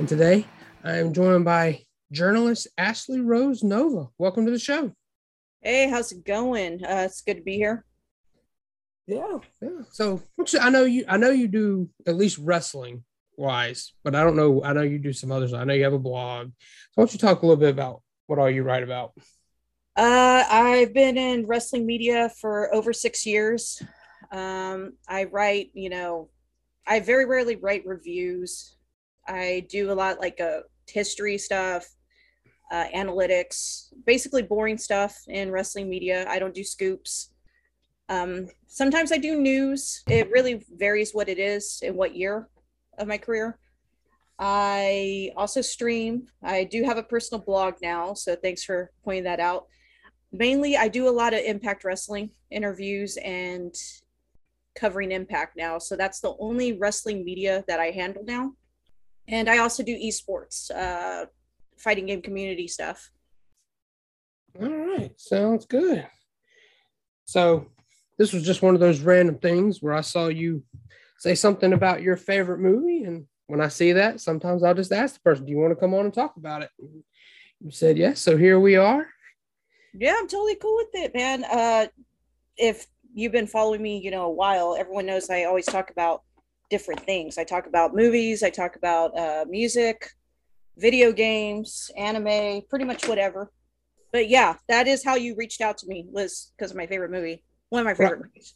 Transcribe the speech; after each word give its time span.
And 0.00 0.08
today 0.08 0.46
I 0.82 0.96
am 0.96 1.12
joined 1.12 1.44
by 1.44 1.82
journalist 2.10 2.68
Ashley 2.78 3.20
Rose 3.20 3.62
Nova. 3.62 4.08
Welcome 4.16 4.46
to 4.46 4.50
the 4.50 4.58
show. 4.58 4.92
Hey, 5.60 5.90
how's 5.90 6.10
it 6.10 6.24
going? 6.24 6.82
Uh, 6.82 7.02
it's 7.04 7.20
good 7.20 7.36
to 7.36 7.42
be 7.42 7.56
here. 7.56 7.84
Yeah, 9.06 9.40
yeah. 9.60 9.82
So 9.90 10.22
I 10.58 10.70
know 10.70 10.84
you 10.84 11.04
I 11.06 11.18
know 11.18 11.28
you 11.28 11.48
do 11.48 11.90
at 12.06 12.16
least 12.16 12.38
wrestling 12.38 13.04
wise, 13.36 13.92
but 14.02 14.14
I 14.14 14.24
don't 14.24 14.36
know. 14.36 14.64
I 14.64 14.72
know 14.72 14.80
you 14.80 14.98
do 14.98 15.12
some 15.12 15.30
others. 15.30 15.52
I 15.52 15.64
know 15.64 15.74
you 15.74 15.84
have 15.84 15.92
a 15.92 15.98
blog. 15.98 16.46
So 16.48 16.54
why 16.94 17.02
don't 17.02 17.12
you 17.12 17.18
talk 17.18 17.42
a 17.42 17.46
little 17.46 17.60
bit 17.60 17.68
about 17.68 18.00
what 18.26 18.38
all 18.38 18.48
you 18.48 18.62
write 18.62 18.82
about? 18.82 19.12
Uh, 19.96 20.44
I've 20.50 20.94
been 20.94 21.18
in 21.18 21.46
wrestling 21.46 21.84
media 21.84 22.30
for 22.40 22.74
over 22.74 22.94
six 22.94 23.26
years. 23.26 23.82
Um, 24.32 24.94
I 25.06 25.24
write, 25.24 25.72
you 25.74 25.90
know, 25.90 26.30
I 26.86 27.00
very 27.00 27.26
rarely 27.26 27.56
write 27.56 27.84
reviews. 27.84 28.78
I 29.30 29.66
do 29.68 29.92
a 29.92 29.94
lot 29.94 30.20
like 30.20 30.40
uh, 30.40 30.60
history 30.88 31.38
stuff, 31.38 31.86
uh, 32.72 32.86
analytics, 32.94 33.92
basically 34.04 34.42
boring 34.42 34.76
stuff 34.76 35.16
in 35.28 35.52
wrestling 35.52 35.88
media. 35.88 36.26
I 36.28 36.38
don't 36.40 36.54
do 36.54 36.64
scoops. 36.64 37.30
Um, 38.08 38.48
sometimes 38.66 39.12
I 39.12 39.18
do 39.18 39.40
news. 39.40 40.02
It 40.08 40.30
really 40.32 40.64
varies 40.76 41.12
what 41.14 41.28
it 41.28 41.38
is 41.38 41.80
and 41.84 41.94
what 41.94 42.16
year 42.16 42.48
of 42.98 43.06
my 43.06 43.18
career. 43.18 43.56
I 44.40 45.30
also 45.36 45.60
stream. 45.60 46.26
I 46.42 46.64
do 46.64 46.82
have 46.82 46.96
a 46.96 47.02
personal 47.02 47.44
blog 47.44 47.74
now, 47.82 48.14
so 48.14 48.34
thanks 48.34 48.64
for 48.64 48.90
pointing 49.04 49.24
that 49.24 49.38
out. 49.38 49.66
Mainly, 50.32 50.76
I 50.76 50.88
do 50.88 51.08
a 51.08 51.10
lot 51.10 51.34
of 51.34 51.40
Impact 51.40 51.84
Wrestling 51.84 52.30
interviews 52.50 53.16
and 53.18 53.74
covering 54.74 55.12
Impact 55.12 55.56
now. 55.56 55.78
So 55.78 55.94
that's 55.94 56.20
the 56.20 56.34
only 56.40 56.72
wrestling 56.72 57.24
media 57.24 57.64
that 57.68 57.78
I 57.78 57.90
handle 57.90 58.24
now. 58.24 58.54
And 59.30 59.48
I 59.48 59.58
also 59.58 59.82
do 59.82 59.96
esports, 59.96 60.70
uh, 60.72 61.26
fighting 61.78 62.06
game 62.06 62.20
community 62.20 62.66
stuff. 62.66 63.10
All 64.60 64.68
right, 64.68 65.12
sounds 65.18 65.66
good. 65.66 66.06
So 67.26 67.66
this 68.18 68.32
was 68.32 68.42
just 68.42 68.60
one 68.60 68.74
of 68.74 68.80
those 68.80 69.00
random 69.00 69.38
things 69.38 69.80
where 69.80 69.94
I 69.94 70.00
saw 70.00 70.26
you 70.26 70.64
say 71.18 71.36
something 71.36 71.72
about 71.72 72.02
your 72.02 72.16
favorite 72.16 72.58
movie, 72.58 73.04
and 73.04 73.26
when 73.46 73.60
I 73.60 73.68
see 73.68 73.92
that, 73.92 74.20
sometimes 74.20 74.64
I'll 74.64 74.74
just 74.74 74.92
ask 74.92 75.14
the 75.14 75.20
person, 75.20 75.46
"Do 75.46 75.52
you 75.52 75.58
want 75.58 75.70
to 75.70 75.76
come 75.76 75.94
on 75.94 76.06
and 76.06 76.14
talk 76.14 76.36
about 76.36 76.62
it?" 76.62 76.70
You 77.60 77.70
said 77.70 77.96
yes, 77.98 78.20
so 78.20 78.36
here 78.36 78.58
we 78.58 78.74
are. 78.74 79.06
Yeah, 79.94 80.16
I'm 80.18 80.26
totally 80.26 80.56
cool 80.56 80.76
with 80.76 80.94
it, 80.94 81.14
man. 81.14 81.44
Uh, 81.44 81.86
if 82.56 82.86
you've 83.14 83.32
been 83.32 83.46
following 83.46 83.82
me, 83.82 83.98
you 83.98 84.10
know, 84.10 84.24
a 84.24 84.30
while, 84.30 84.76
everyone 84.76 85.06
knows 85.06 85.30
I 85.30 85.44
always 85.44 85.66
talk 85.66 85.90
about 85.90 86.22
different 86.70 87.00
things. 87.00 87.36
I 87.36 87.44
talk 87.44 87.66
about 87.66 87.94
movies, 87.94 88.42
I 88.42 88.50
talk 88.50 88.76
about 88.76 89.16
uh, 89.18 89.44
music, 89.48 90.10
video 90.78 91.12
games, 91.12 91.90
anime, 91.96 92.62
pretty 92.70 92.84
much 92.84 93.06
whatever. 93.06 93.50
But 94.12 94.28
yeah, 94.28 94.54
that 94.68 94.88
is 94.88 95.04
how 95.04 95.16
you 95.16 95.34
reached 95.36 95.60
out 95.60 95.78
to 95.78 95.86
me, 95.86 96.06
was 96.10 96.52
because 96.56 96.70
of 96.70 96.76
my 96.76 96.86
favorite 96.86 97.10
movie, 97.10 97.44
one 97.68 97.80
of 97.80 97.84
my 97.86 97.94
favorite 97.94 98.20
Right. 98.20 98.26
movies. 98.26 98.54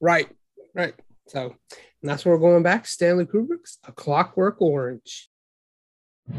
Right, 0.00 0.28
right. 0.74 0.94
So 1.26 1.54
and 2.00 2.08
that's 2.08 2.24
where 2.24 2.36
we're 2.36 2.40
going 2.50 2.62
back. 2.62 2.86
Stanley 2.86 3.26
Kubrick's 3.26 3.78
A 3.86 3.92
Clockwork 3.92 4.62
Orange. 4.62 5.27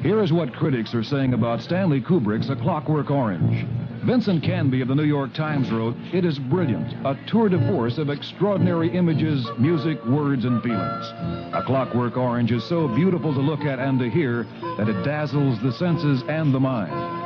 Here 0.01 0.23
is 0.23 0.31
what 0.31 0.53
critics 0.53 0.93
are 0.93 1.03
saying 1.03 1.33
about 1.33 1.61
Stanley 1.61 1.99
Kubrick's 1.99 2.49
A 2.49 2.55
Clockwork 2.55 3.11
Orange. 3.11 3.67
Vincent 4.05 4.41
Canby 4.41 4.79
of 4.79 4.87
the 4.87 4.95
New 4.95 5.03
York 5.03 5.33
Times 5.33 5.69
wrote, 5.71 5.93
It 6.13 6.23
is 6.23 6.39
brilliant, 6.39 6.93
a 7.05 7.19
tour 7.27 7.49
de 7.49 7.59
force 7.67 7.97
of 7.97 8.09
extraordinary 8.09 8.95
images, 8.95 9.45
music, 9.57 10.03
words, 10.05 10.45
and 10.45 10.63
feelings. 10.63 11.05
A 11.53 11.63
Clockwork 11.65 12.15
Orange 12.15 12.53
is 12.53 12.63
so 12.63 12.87
beautiful 12.87 13.33
to 13.33 13.41
look 13.41 13.61
at 13.61 13.79
and 13.79 13.99
to 13.99 14.09
hear 14.09 14.47
that 14.77 14.87
it 14.87 15.03
dazzles 15.03 15.61
the 15.61 15.73
senses 15.73 16.23
and 16.29 16.53
the 16.53 16.59
mind. 16.59 17.19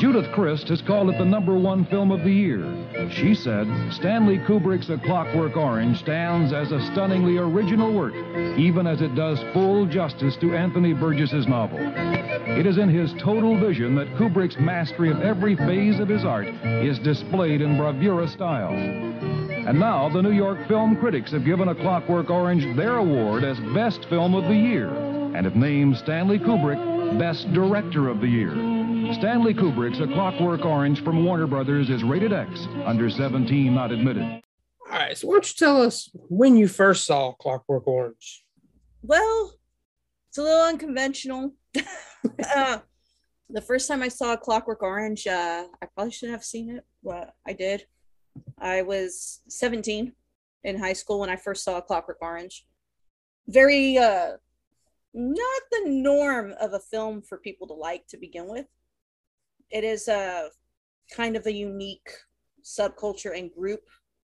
Judith 0.00 0.30
Crist 0.32 0.68
has 0.68 0.82
called 0.82 1.08
it 1.08 1.18
the 1.18 1.24
number 1.24 1.56
one 1.56 1.84
film 1.86 2.10
of 2.10 2.24
the 2.24 2.32
year. 2.32 2.64
She 3.10 3.34
said, 3.34 3.66
Stanley 3.92 4.38
Kubrick's 4.38 4.90
A 4.90 4.98
Clockwork 4.98 5.56
Orange 5.56 5.98
stands 5.98 6.52
as 6.52 6.72
a 6.72 6.80
stunningly 6.92 7.38
original 7.38 7.92
work, 7.92 8.14
even 8.58 8.86
as 8.86 9.00
it 9.00 9.14
does 9.14 9.38
full 9.52 9.86
justice 9.86 10.36
to 10.40 10.56
Anthony 10.56 10.92
Burgess's 10.92 11.46
novel. 11.46 11.78
It 11.80 12.66
is 12.66 12.78
in 12.78 12.88
his 12.88 13.12
total 13.14 13.58
vision 13.58 13.94
that 13.94 14.12
Kubrick's 14.16 14.58
mastery 14.58 15.10
of 15.10 15.22
every 15.22 15.56
phase 15.56 16.00
of 16.00 16.08
his 16.08 16.24
art 16.24 16.48
is 16.64 16.98
displayed 16.98 17.60
in 17.60 17.76
bravura 17.76 18.28
style. 18.28 18.72
And 18.72 19.78
now 19.78 20.08
the 20.08 20.22
New 20.22 20.32
York 20.32 20.66
film 20.68 20.96
critics 20.96 21.30
have 21.30 21.44
given 21.44 21.68
A 21.68 21.74
Clockwork 21.74 22.30
Orange 22.30 22.76
their 22.76 22.96
award 22.96 23.44
as 23.44 23.58
Best 23.72 24.04
Film 24.10 24.34
of 24.34 24.44
the 24.44 24.56
Year 24.56 24.88
and 24.88 25.46
have 25.46 25.56
named 25.56 25.96
Stanley 25.96 26.38
Kubrick 26.38 27.18
Best 27.18 27.52
Director 27.52 28.08
of 28.08 28.20
the 28.20 28.28
Year. 28.28 28.73
Stanley 29.12 29.52
Kubrick's 29.52 30.00
A 30.00 30.06
Clockwork 30.06 30.64
Orange 30.64 31.04
from 31.04 31.24
Warner 31.24 31.46
Brothers 31.46 31.90
is 31.90 32.02
rated 32.02 32.32
X, 32.32 32.66
under 32.84 33.10
17 33.10 33.74
not 33.74 33.92
admitted. 33.92 34.22
All 34.22 34.98
right, 34.98 35.16
so 35.16 35.28
why 35.28 35.34
don't 35.34 35.48
you 35.48 35.54
tell 35.56 35.82
us 35.82 36.08
when 36.14 36.56
you 36.56 36.68
first 36.68 37.04
saw 37.04 37.32
Clockwork 37.32 37.86
Orange? 37.86 38.44
Well, 39.02 39.52
it's 40.28 40.38
a 40.38 40.42
little 40.42 40.64
unconventional. 40.64 41.52
uh, 42.56 42.78
the 43.50 43.60
first 43.60 43.88
time 43.88 44.02
I 44.02 44.08
saw 44.08 44.36
Clockwork 44.36 44.82
Orange, 44.82 45.26
uh, 45.26 45.66
I 45.82 45.86
probably 45.94 46.12
shouldn't 46.12 46.36
have 46.36 46.44
seen 46.44 46.70
it, 46.70 46.84
but 47.02 47.34
I 47.46 47.52
did. 47.52 47.86
I 48.58 48.82
was 48.82 49.42
17 49.48 50.12
in 50.64 50.78
high 50.78 50.94
school 50.94 51.20
when 51.20 51.30
I 51.30 51.36
first 51.36 51.62
saw 51.62 51.80
Clockwork 51.80 52.18
Orange. 52.22 52.66
Very, 53.48 53.98
uh, 53.98 54.32
not 55.12 55.62
the 55.70 55.90
norm 55.90 56.54
of 56.60 56.72
a 56.72 56.80
film 56.80 57.20
for 57.22 57.38
people 57.38 57.66
to 57.68 57.74
like 57.74 58.06
to 58.08 58.16
begin 58.16 58.48
with. 58.48 58.66
It 59.70 59.84
is 59.84 60.08
a 60.08 60.50
kind 61.12 61.36
of 61.36 61.46
a 61.46 61.52
unique 61.52 62.10
subculture 62.62 63.36
and 63.36 63.52
group, 63.52 63.82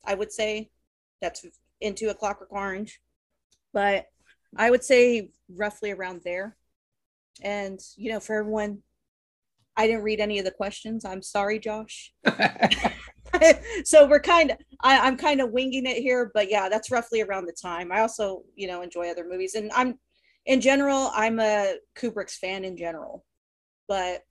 I 0.04 0.14
would 0.14 0.32
say, 0.32 0.70
that's 1.20 1.44
into 1.80 2.10
a 2.10 2.14
Clockwork 2.14 2.52
Orange. 2.52 3.00
But 3.72 4.06
I 4.56 4.70
would 4.70 4.84
say 4.84 5.30
roughly 5.48 5.90
around 5.92 6.22
there. 6.24 6.56
And, 7.42 7.80
you 7.96 8.12
know, 8.12 8.20
for 8.20 8.36
everyone, 8.36 8.82
I 9.76 9.86
didn't 9.86 10.02
read 10.02 10.20
any 10.20 10.38
of 10.38 10.44
the 10.44 10.50
questions. 10.50 11.04
I'm 11.04 11.22
sorry, 11.22 11.58
Josh. 11.58 12.12
so 13.84 14.06
we're 14.06 14.20
kind 14.20 14.50
of, 14.50 14.58
I'm 14.80 15.16
kind 15.16 15.40
of 15.40 15.50
winging 15.50 15.86
it 15.86 15.98
here, 15.98 16.30
but 16.34 16.50
yeah, 16.50 16.68
that's 16.68 16.90
roughly 16.90 17.20
around 17.22 17.46
the 17.46 17.52
time. 17.60 17.92
I 17.92 18.00
also, 18.00 18.42
you 18.54 18.66
know, 18.66 18.82
enjoy 18.82 19.10
other 19.10 19.26
movies. 19.28 19.54
And 19.54 19.70
I'm, 19.74 19.98
in 20.46 20.60
general, 20.60 21.10
I'm 21.14 21.38
a 21.38 21.76
Kubrick's 21.96 22.36
fan 22.36 22.64
in 22.64 22.76
general. 22.76 23.24
But 23.88 24.22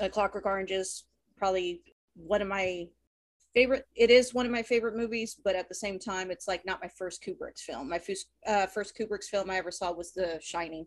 uh, 0.00 0.08
Clockwork 0.08 0.46
Orange 0.46 0.70
is 0.70 1.04
probably 1.36 1.82
one 2.14 2.42
of 2.42 2.48
my 2.48 2.86
favorite 3.54 3.86
it 3.96 4.10
is 4.10 4.34
one 4.34 4.44
of 4.44 4.52
my 4.52 4.62
favorite 4.62 4.96
movies 4.96 5.36
but 5.42 5.56
at 5.56 5.68
the 5.68 5.74
same 5.74 5.98
time 5.98 6.30
it's 6.30 6.46
like 6.46 6.66
not 6.66 6.80
my 6.82 6.88
first 6.88 7.24
kubrick's 7.24 7.62
film 7.62 7.88
my 7.88 7.98
first 7.98 8.26
uh 8.46 8.66
first 8.66 8.96
kubrick's 8.96 9.28
film 9.28 9.48
i 9.50 9.56
ever 9.56 9.70
saw 9.70 9.90
was 9.90 10.12
the 10.12 10.38
shining 10.42 10.86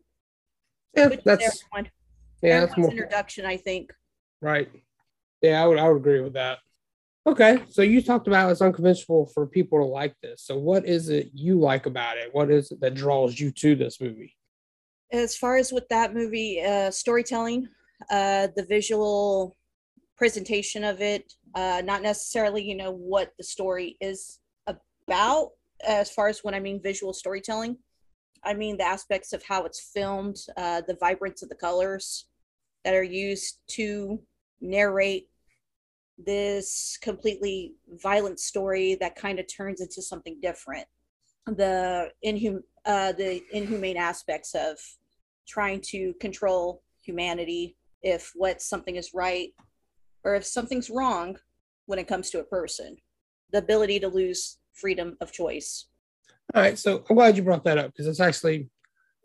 yeah, 0.96 1.08
which 1.08 1.22
that's 1.24 1.64
everyone, 1.74 1.92
yeah, 2.44 2.60
that's 2.60 2.78
more 2.78 2.92
introduction 2.92 3.46
i 3.46 3.58
think 3.58 3.92
right. 4.42 4.70
Yeah, 5.42 5.64
I 5.64 5.68
would 5.68 5.80
I 5.80 5.90
would 5.90 5.98
agree 5.98 6.22
with 6.22 6.34
that. 6.34 6.60
Okay, 7.26 7.64
so 7.70 7.82
you 7.82 8.02
talked 8.02 8.28
about 8.28 8.52
it's 8.52 8.62
unconventional 8.62 9.26
for 9.34 9.48
people 9.48 9.80
to 9.80 9.86
like 9.86 10.16
this. 10.22 10.44
So 10.44 10.58
what 10.58 10.86
is 10.86 11.10
it 11.10 11.32
you 11.34 11.60
like 11.60 11.88
about 11.88 12.18
it? 12.18 12.30
What 12.32 12.52
is 12.52 12.72
it 12.72 12.80
that 12.82 12.94
draws 12.94 13.40
you 13.40 13.52
to 13.52 13.76
this 13.76 14.00
movie? 14.00 14.36
as 15.12 15.36
far 15.36 15.58
as 15.58 15.72
with 15.72 15.88
that 15.90 16.14
movie 16.14 16.62
uh 16.62 16.90
storytelling 16.90 17.68
uh 18.10 18.48
the 18.56 18.66
visual 18.66 19.56
presentation 20.18 20.84
of 20.84 21.02
it 21.02 21.34
uh 21.56 21.82
not 21.84 22.02
necessarily 22.02 22.64
you 22.64 22.76
know 22.76 22.92
what 22.92 23.32
the 23.38 23.44
story 23.44 23.98
is 24.02 24.40
about 24.68 25.50
as 25.88 26.12
far 26.12 26.28
as 26.28 26.40
when 26.44 26.54
i 26.54 26.60
mean 26.60 26.82
visual 26.82 27.14
storytelling. 27.14 27.78
I 28.44 28.54
mean 28.56 28.78
the 28.78 28.86
aspects 28.86 29.34
of 29.34 29.44
how 29.44 29.66
it's 29.66 29.92
filmed 29.94 30.38
uh 30.58 30.82
the 30.88 30.98
vibrance 31.00 31.44
of 31.44 31.50
the 31.50 31.56
colors 31.56 32.26
that 32.84 32.94
are 32.94 33.04
used 33.04 33.60
to 33.72 34.20
narrate 34.62 35.28
this 36.18 36.98
completely 37.02 37.74
violent 38.02 38.40
story 38.40 38.96
that 38.96 39.16
kind 39.16 39.40
of 39.40 39.46
turns 39.48 39.82
into 39.82 40.02
something 40.02 40.38
different. 40.42 40.86
The 41.48 42.12
inhum 42.26 42.64
uh 42.86 43.12
the 43.14 43.42
inhumane 43.52 43.98
aspects 43.98 44.56
of 44.56 44.78
trying 45.48 45.82
to 45.82 46.14
control 46.20 46.84
humanity 47.02 47.76
if 48.04 48.32
what 48.36 48.62
something 48.62 48.96
is 48.96 49.14
right 49.14 49.50
or 50.24 50.36
if 50.36 50.46
something's 50.46 50.90
wrong 50.90 51.38
when 51.86 52.00
it 52.00 52.08
comes 52.08 52.30
to 52.30 52.40
a 52.40 52.44
person. 52.44 52.98
The 53.52 53.60
ability 53.60 54.00
to 54.00 54.08
lose 54.08 54.58
freedom 54.74 55.18
of 55.20 55.32
choice. 55.32 55.88
All 56.54 56.62
right, 56.62 56.78
so 56.78 57.04
I'm 57.10 57.16
glad 57.16 57.38
you 57.38 57.44
brought 57.44 57.64
that 57.66 57.78
up 57.78 57.88
because 57.88 58.08
it's 58.08 58.20
actually 58.20 58.70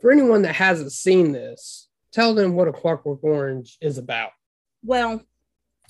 for 0.01 0.13
anyone 0.13 0.43
that 0.43 0.55
hasn't 0.55 0.93
seen 0.93 1.33
this, 1.33 1.89
tell 2.13 2.35
them 2.35 2.55
what 2.55 2.69
a 2.69 2.73
Clockwork 2.73 3.23
Orange 3.23 3.79
is 3.81 3.99
about. 3.99 4.31
Well, 4.83 5.23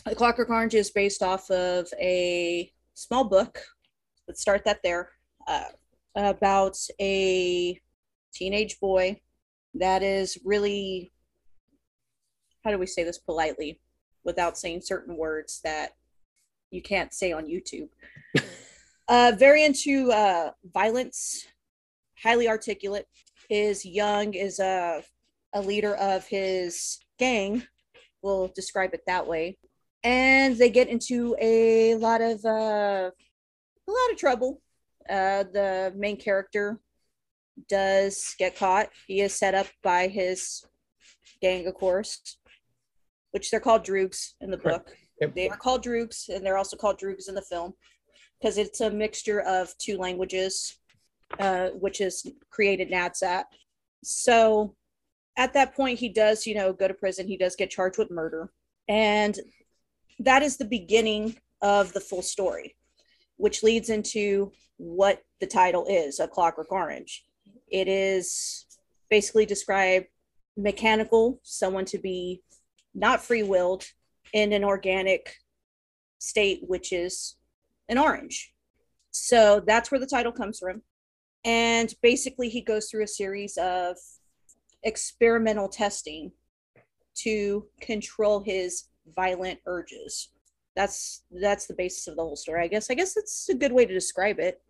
The 0.04 0.14
Clockwork 0.14 0.48
Orange 0.48 0.74
is 0.74 0.90
based 0.90 1.22
off 1.22 1.50
of 1.50 1.88
a 2.00 2.72
small 2.94 3.24
book. 3.24 3.60
Let's 4.28 4.40
start 4.40 4.64
that 4.64 4.80
there. 4.82 5.10
Uh, 5.46 5.64
about 6.14 6.76
a 7.00 7.80
teenage 8.32 8.80
boy 8.80 9.20
that 9.74 10.02
is 10.02 10.38
really, 10.44 11.12
how 12.66 12.72
do 12.72 12.78
we 12.78 12.86
say 12.86 13.04
this 13.04 13.18
politely 13.18 13.78
without 14.24 14.58
saying 14.58 14.80
certain 14.80 15.16
words 15.16 15.60
that 15.62 15.92
you 16.72 16.82
can't 16.82 17.14
say 17.14 17.30
on 17.30 17.46
YouTube? 17.46 17.88
uh, 19.08 19.32
very 19.38 19.64
into 19.64 20.10
uh, 20.10 20.50
violence, 20.74 21.46
highly 22.20 22.48
articulate, 22.48 23.06
is 23.48 23.86
young, 23.86 24.34
is 24.34 24.58
a, 24.58 25.00
a 25.54 25.60
leader 25.60 25.94
of 25.94 26.26
his 26.26 26.98
gang. 27.20 27.62
We'll 28.20 28.48
describe 28.48 28.94
it 28.94 29.02
that 29.06 29.28
way. 29.28 29.58
And 30.02 30.56
they 30.56 30.68
get 30.68 30.88
into 30.88 31.36
a 31.40 31.94
lot 31.94 32.20
of 32.20 32.44
uh, 32.44 33.10
a 33.10 33.90
lot 33.90 34.10
of 34.10 34.18
trouble. 34.18 34.60
Uh, 35.08 35.44
the 35.52 35.92
main 35.96 36.16
character 36.16 36.80
does 37.68 38.34
get 38.40 38.56
caught. 38.56 38.88
He 39.06 39.20
is 39.20 39.32
set 39.34 39.54
up 39.54 39.68
by 39.84 40.08
his 40.08 40.64
gang, 41.40 41.68
of 41.68 41.74
course, 41.74 42.38
which 43.36 43.50
they're 43.50 43.60
called 43.60 43.84
Droogs 43.84 44.32
in 44.40 44.50
the 44.50 44.56
Correct. 44.56 44.86
book. 44.86 44.96
Yep. 45.20 45.34
They 45.34 45.48
are 45.50 45.58
called 45.58 45.84
Droogs, 45.84 46.30
and 46.30 46.42
they're 46.42 46.56
also 46.56 46.74
called 46.74 46.98
Droogs 46.98 47.28
in 47.28 47.34
the 47.34 47.42
film 47.42 47.74
because 48.40 48.56
it's 48.56 48.80
a 48.80 48.90
mixture 48.90 49.42
of 49.42 49.76
two 49.76 49.98
languages, 49.98 50.78
uh, 51.38 51.68
which 51.78 52.00
is 52.00 52.26
created 52.48 52.90
Nadsat. 52.90 53.44
So 54.02 54.74
at 55.36 55.52
that 55.52 55.74
point, 55.74 55.98
he 55.98 56.08
does, 56.08 56.46
you 56.46 56.54
know, 56.54 56.72
go 56.72 56.88
to 56.88 56.94
prison. 56.94 57.28
He 57.28 57.36
does 57.36 57.56
get 57.56 57.68
charged 57.68 57.98
with 57.98 58.10
murder. 58.10 58.50
And 58.88 59.38
that 60.20 60.42
is 60.42 60.56
the 60.56 60.64
beginning 60.64 61.36
of 61.60 61.92
the 61.92 62.00
full 62.00 62.22
story, 62.22 62.74
which 63.36 63.62
leads 63.62 63.90
into 63.90 64.50
what 64.78 65.20
the 65.40 65.46
title 65.46 65.84
is 65.90 66.20
A 66.20 66.26
Clockwork 66.26 66.72
Orange. 66.72 67.22
It 67.68 67.86
is 67.86 68.64
basically 69.10 69.44
describe 69.44 70.04
mechanical, 70.56 71.38
someone 71.42 71.84
to 71.84 71.98
be 71.98 72.40
not 72.96 73.22
free 73.22 73.42
willed 73.42 73.84
in 74.32 74.52
an 74.52 74.64
organic 74.64 75.34
state, 76.18 76.60
which 76.66 76.92
is 76.92 77.36
an 77.88 77.98
orange. 77.98 78.52
So 79.10 79.62
that's 79.64 79.90
where 79.90 80.00
the 80.00 80.06
title 80.06 80.32
comes 80.32 80.58
from. 80.58 80.82
And 81.44 81.94
basically, 82.02 82.48
he 82.48 82.60
goes 82.60 82.90
through 82.90 83.04
a 83.04 83.08
series 83.08 83.56
of 83.56 83.96
experimental 84.82 85.68
testing 85.68 86.32
to 87.18 87.66
control 87.80 88.40
his 88.40 88.88
violent 89.14 89.60
urges. 89.66 90.30
That's 90.74 91.22
that's 91.30 91.66
the 91.66 91.74
basis 91.74 92.08
of 92.08 92.16
the 92.16 92.22
whole 92.22 92.36
story. 92.36 92.64
I 92.64 92.68
guess. 92.68 92.90
I 92.90 92.94
guess 92.94 93.14
that's 93.14 93.48
a 93.48 93.54
good 93.54 93.72
way 93.72 93.86
to 93.86 93.94
describe 93.94 94.40
it. 94.40 94.60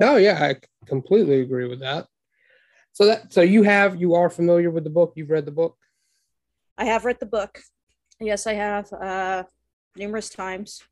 Oh 0.00 0.16
yeah, 0.16 0.38
I 0.42 0.56
completely 0.86 1.40
agree 1.40 1.66
with 1.66 1.80
that. 1.80 2.06
So 2.92 3.06
that 3.06 3.32
so 3.32 3.40
you 3.40 3.62
have 3.62 3.96
you 4.00 4.14
are 4.14 4.28
familiar 4.28 4.70
with 4.70 4.84
the 4.84 4.90
book. 4.90 5.14
You've 5.16 5.30
read 5.30 5.46
the 5.46 5.52
book. 5.52 5.76
I 6.78 6.84
have 6.84 7.04
read 7.04 7.18
the 7.18 7.26
book. 7.26 7.60
Yes, 8.20 8.46
I 8.46 8.54
have 8.54 8.92
uh, 8.92 9.44
numerous 9.96 10.28
times. 10.28 10.82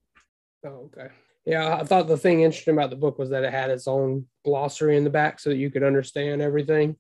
Oh, 0.65 0.91
okay. 0.93 1.09
Yeah, 1.47 1.77
I 1.77 1.85
thought 1.85 2.07
the 2.07 2.17
thing 2.17 2.41
interesting 2.41 2.75
about 2.75 2.91
the 2.91 2.97
book 2.97 3.19
was 3.19 3.31
that 3.31 3.45
it 3.45 3.53
had 3.53 3.71
its 3.71 3.87
own 3.87 4.27
glossary 4.45 4.97
in 4.97 5.05
the 5.05 5.11
back 5.11 5.41
so 5.41 5.51
that 5.51 5.57
you 5.57 5.71
could 5.71 5.83
understand 5.83 6.41
everything. 6.41 6.97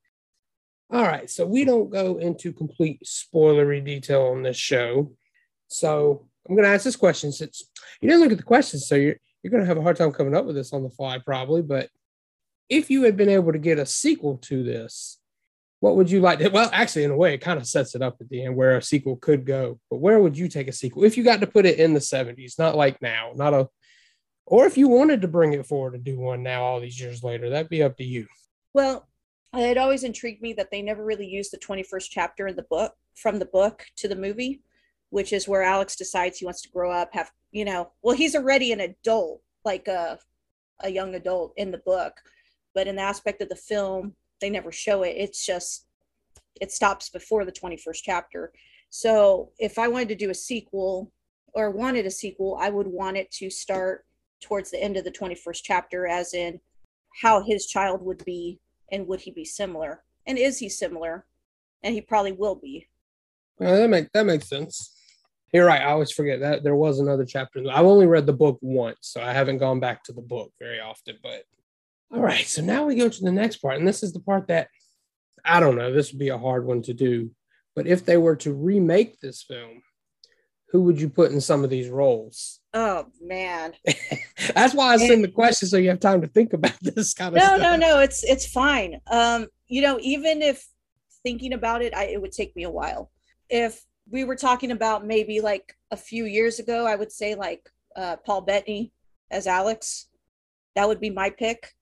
All 0.91 1.03
right, 1.03 1.31
so 1.31 1.47
we 1.47 1.65
don't 1.65 1.91
go 1.91 2.19
into 2.19 2.53
complete 2.53 3.03
spoilery 3.05 3.85
detail 3.85 4.23
on 4.23 4.43
this 4.43 4.56
show. 4.56 5.12
So 5.69 6.26
I'm 6.47 6.55
going 6.55 6.69
to 6.69 6.75
ask 6.75 6.85
this 6.85 6.97
question 6.97 7.32
since 7.32 7.71
you 8.00 8.09
didn't 8.09 8.23
look 8.23 8.32
at 8.32 8.38
the 8.38 8.44
questions, 8.44 8.87
so 8.87 8.94
you're 8.94 9.17
you're 9.43 9.50
going 9.50 9.62
to 9.62 9.67
have 9.67 9.76
a 9.76 9.82
hard 9.82 9.97
time 9.97 10.11
coming 10.11 10.35
up 10.35 10.47
with 10.47 10.56
this 10.56 10.73
on 10.73 10.82
the 10.82 10.91
fly, 10.91 11.19
probably. 11.19 11.61
But 11.61 11.91
if 12.71 12.91
you 12.91 13.03
had 13.03 13.17
been 13.17 13.29
able 13.29 13.53
to 13.53 13.59
get 13.59 13.79
a 13.79 13.85
sequel 13.85 14.38
to 14.38 14.62
this, 14.62 15.19
what 15.85 15.97
would 15.97 16.11
you 16.11 16.21
like 16.21 16.39
to? 16.39 16.49
Well, 16.49 16.71
actually, 16.73 17.05
in 17.05 17.11
a 17.11 17.17
way, 17.17 17.35
it 17.35 17.43
kind 17.43 17.61
of 17.61 17.67
sets 17.67 17.95
it 17.95 18.01
up 18.01 18.17
at 18.19 18.31
the 18.31 18.43
end 18.43 18.57
where 18.57 18.79
a 18.79 18.83
sequel 18.83 19.17
could 19.17 19.45
go. 19.45 19.79
But 19.91 19.99
where 19.99 20.19
would 20.19 20.35
you 20.35 20.49
take 20.49 20.67
a 20.67 20.73
sequel 20.73 21.05
if 21.05 21.19
you 21.19 21.23
got 21.23 21.41
to 21.41 21.47
put 21.47 21.67
it 21.67 21.79
in 21.79 21.93
the 21.93 22.01
70s, 22.01 22.59
not 22.59 22.75
like 22.75 23.03
now, 23.03 23.33
not 23.35 23.53
a, 23.53 23.69
or 24.47 24.65
if 24.65 24.79
you 24.79 24.89
wanted 24.89 25.21
to 25.21 25.29
bring 25.29 25.53
it 25.53 25.67
forward 25.67 25.95
and 25.95 26.03
do 26.03 26.19
one 26.19 26.43
now, 26.43 26.63
all 26.63 26.81
these 26.81 26.99
years 26.99 27.23
later, 27.23 27.51
that'd 27.51 27.69
be 27.69 27.83
up 27.83 27.99
to 27.99 28.05
you. 28.05 28.27
Well, 28.73 29.07
it 29.53 29.77
always 29.77 30.05
intrigued 30.05 30.41
me 30.41 30.55
that 30.55 30.71
they 30.71 30.81
never 30.81 31.05
really 31.05 31.27
used 31.27 31.53
the 31.53 31.59
21st 31.59 32.07
chapter 32.09 32.47
in 32.47 32.57
the 32.57 32.63
book 32.63 32.95
from 33.15 33.39
the 33.39 33.45
book 33.45 33.85
to 33.97 34.09
the 34.09 34.17
movie, 34.17 34.63
which 35.11 35.35
is 35.35 35.47
where 35.47 35.63
Alex 35.63 35.97
decides 35.97 36.39
he 36.39 36.47
wants 36.47 36.63
to 36.63 36.71
grow 36.71 36.91
up, 36.91 37.11
have 37.13 37.31
you 37.53 37.67
know, 37.67 37.93
well, 38.03 38.17
he's 38.17 38.35
already 38.35 38.73
an 38.73 38.81
adult, 38.81 39.43
like 39.67 39.87
a 39.87 40.19
a 40.81 40.89
young 40.89 41.15
adult 41.15 41.53
in 41.59 41.71
the 41.71 41.79
book, 41.85 42.15
but 42.75 42.89
in 42.89 42.97
the 42.97 43.03
aspect 43.03 43.43
of 43.43 43.51
the 43.51 43.55
film, 43.55 44.15
they 44.41 44.51
never 44.51 44.73
show 44.73 45.03
it. 45.03 45.15
It's 45.17 45.45
just 45.45 45.87
it 46.61 46.73
stops 46.73 47.09
before 47.09 47.45
the 47.45 47.53
21st 47.53 48.01
chapter. 48.03 48.53
So 48.91 49.51
if 49.59 49.79
I 49.79 49.89
wanted 49.89 50.09
to 50.11 50.15
do 50.15 50.31
a 50.31 50.35
sequel 50.35 51.13
or 51.55 51.71
wanted 51.71 52.07
a 52.07 52.11
sequel, 52.11 52.59
I 52.61 52.71
would 52.71 52.87
want 52.87 53.17
it 53.17 53.31
to 53.33 53.51
start 53.51 54.05
towards 54.41 54.71
the 54.71 54.83
end 54.83 54.97
of 54.97 55.05
the 55.05 55.11
21st 55.11 55.61
chapter, 55.63 56.07
as 56.07 56.35
in 56.35 56.61
how 57.23 57.43
his 57.43 57.67
child 57.67 58.03
would 58.03 58.25
be 58.25 58.61
and 58.93 59.07
would 59.07 59.21
he 59.21 59.31
be 59.31 59.45
similar? 59.45 60.03
And 60.27 60.39
is 60.39 60.59
he 60.59 60.69
similar? 60.69 61.27
And 61.83 61.95
he 61.95 62.01
probably 62.01 62.33
will 62.33 62.55
be. 62.55 62.89
Well, 63.59 63.77
that 63.77 63.89
make 63.89 64.11
that 64.13 64.27
makes 64.27 64.49
sense. 64.49 64.93
You're 65.53 65.67
right. 65.67 65.83
I 65.83 65.93
always 65.93 66.11
forget 66.11 66.41
that 66.41 66.65
there 66.65 66.75
was 66.75 66.99
another 66.99 67.25
chapter. 67.25 67.63
I've 67.71 67.87
only 67.87 68.07
read 68.07 68.27
the 68.27 68.33
book 68.33 68.59
once, 68.61 68.99
so 69.03 69.23
I 69.23 69.33
haven't 69.33 69.59
gone 69.59 69.79
back 69.79 70.03
to 70.05 70.13
the 70.13 70.21
book 70.21 70.53
very 70.59 70.81
often. 70.81 71.17
But 71.23 71.45
all 72.14 72.22
right, 72.22 72.46
so 72.46 72.62
now 72.62 72.84
we 72.84 72.94
go 72.94 73.08
to 73.08 73.22
the 73.25 73.32
next 73.32 73.56
part, 73.56 73.76
and 73.76 73.87
this 73.88 74.02
is 74.02 74.12
the 74.12 74.20
part 74.20 74.46
that 74.49 74.69
I 75.44 75.58
don't 75.61 75.76
know. 75.76 75.92
This 75.92 76.12
would 76.12 76.18
be 76.18 76.28
a 76.28 76.38
hard 76.38 76.64
one 76.64 76.80
to 76.83 76.94
do, 76.94 77.30
but 77.75 77.87
if 77.87 78.04
they 78.04 78.16
were 78.16 78.37
to 78.37 78.52
remake 78.52 79.18
this 79.21 79.42
film, 79.42 79.83
who 80.71 80.83
would 80.83 81.00
you 81.00 81.09
put 81.09 81.33
in 81.33 81.40
some 81.40 81.64
of 81.64 81.71
these 81.71 81.88
roles? 81.88 82.61
Oh 82.73 83.06
man. 83.21 83.75
That's 84.54 84.75
why 84.75 84.94
I 84.94 84.97
send 84.97 85.25
the 85.25 85.28
question 85.28 85.68
so 85.68 85.76
you 85.76 85.88
have 85.90 86.00
time 86.00 86.21
to 86.21 86.26
think 86.28 86.52
about 86.52 86.73
this 86.83 87.14
kind 87.14 87.35
of 87.37 87.40
No, 87.42 87.47
stuff. 87.56 87.61
no, 87.61 87.76
no. 87.76 87.99
It's 88.00 88.23
it's 88.25 88.47
fine. 88.47 89.00
Um, 89.11 89.47
you 89.66 89.83
know, 89.83 89.99
even 90.00 90.40
if 90.42 90.66
thinking 91.23 91.52
about 91.52 91.83
it, 91.83 91.94
I, 91.94 92.04
it 92.06 92.21
would 92.21 92.33
take 92.33 92.54
me 92.56 92.64
a 92.64 92.71
while. 92.71 93.11
If 93.49 93.85
we 94.11 94.25
were 94.25 94.37
talking 94.37 94.71
about 94.71 95.06
maybe 95.06 95.40
like 95.40 95.75
a 95.90 95.97
few 95.97 96.25
years 96.26 96.59
ago, 96.59 96.87
I 96.87 96.97
would 96.97 97.12
say 97.12 97.35
like 97.35 97.68
uh, 97.97 98.16
Paul 98.16 98.42
Bettany 98.42 98.92
as 99.30 99.47
Alex. 99.47 100.09
That 100.75 100.88
would 100.88 101.00
be 101.00 101.11
my 101.11 101.30
pick 101.30 101.73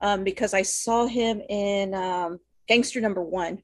um, 0.00 0.24
because 0.24 0.54
I 0.54 0.62
saw 0.62 1.06
him 1.06 1.40
in 1.48 1.94
um, 1.94 2.38
Gangster 2.68 3.00
Number 3.00 3.22
One 3.22 3.62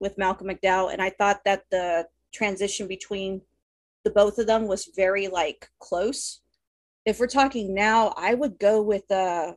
with 0.00 0.18
Malcolm 0.18 0.48
McDowell, 0.48 0.92
and 0.92 1.02
I 1.02 1.10
thought 1.10 1.40
that 1.44 1.64
the 1.70 2.06
transition 2.32 2.86
between 2.86 3.42
the 4.04 4.10
both 4.10 4.38
of 4.38 4.46
them 4.46 4.66
was 4.66 4.90
very 4.96 5.28
like 5.28 5.68
close. 5.80 6.40
If 7.04 7.18
we're 7.18 7.26
talking 7.26 7.74
now, 7.74 8.14
I 8.16 8.34
would 8.34 8.58
go 8.58 8.82
with 8.82 9.10
uh, 9.10 9.54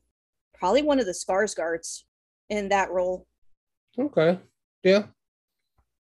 probably 0.54 0.84
one 0.84 1.00
of 1.00 1.06
the 1.06 1.12
Skarsgårds 1.12 2.04
in 2.50 2.70
that 2.70 2.92
role. 2.92 3.28
Okay. 3.98 4.40
Yeah. 4.84 5.04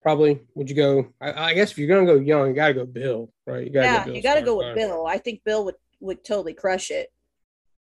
Probably. 0.02 0.40
Would 0.54 0.70
you 0.70 0.76
go? 0.76 1.12
I, 1.20 1.50
I 1.50 1.54
guess 1.54 1.72
if 1.72 1.78
you're 1.78 1.88
gonna 1.88 2.06
go 2.06 2.20
young, 2.20 2.48
you 2.48 2.54
gotta 2.54 2.74
go 2.74 2.86
Bill, 2.86 3.30
right? 3.46 3.66
You 3.66 3.72
gotta 3.72 3.86
yeah, 3.86 4.04
Bill 4.04 4.14
you 4.14 4.22
got 4.22 4.34
to 4.34 4.42
go 4.42 4.56
with 4.56 4.66
Skarsgård. 4.66 4.74
Bill. 4.74 5.06
I 5.06 5.18
think 5.18 5.42
Bill 5.44 5.64
would 5.64 5.74
would 6.00 6.24
totally 6.24 6.54
crush 6.54 6.90
it, 6.90 7.08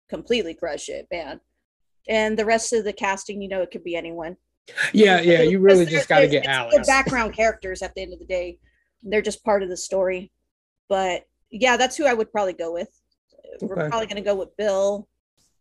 completely 0.08 0.54
crush 0.54 0.88
it, 0.88 1.06
man. 1.10 1.40
And 2.08 2.38
the 2.38 2.44
rest 2.44 2.72
of 2.72 2.84
the 2.84 2.92
casting, 2.92 3.40
you 3.40 3.48
know, 3.48 3.62
it 3.62 3.70
could 3.70 3.84
be 3.84 3.96
anyone. 3.96 4.36
Yeah, 4.92 5.20
yeah. 5.20 5.42
You 5.42 5.58
really 5.58 5.86
just 5.86 6.08
gotta 6.08 6.28
get 6.28 6.44
it's 6.44 6.48
Alex. 6.48 6.76
The 6.76 6.84
background 6.84 7.34
characters 7.34 7.82
at 7.82 7.94
the 7.94 8.02
end 8.02 8.12
of 8.12 8.18
the 8.18 8.26
day, 8.26 8.58
they're 9.02 9.22
just 9.22 9.44
part 9.44 9.62
of 9.62 9.68
the 9.68 9.76
story. 9.76 10.32
But 10.88 11.24
yeah, 11.50 11.76
that's 11.76 11.96
who 11.96 12.06
I 12.06 12.14
would 12.14 12.32
probably 12.32 12.54
go 12.54 12.72
with. 12.72 12.88
We're 13.60 13.88
probably 13.88 14.06
going 14.06 14.16
to 14.16 14.22
go 14.22 14.34
with 14.34 14.56
Bill, 14.56 15.06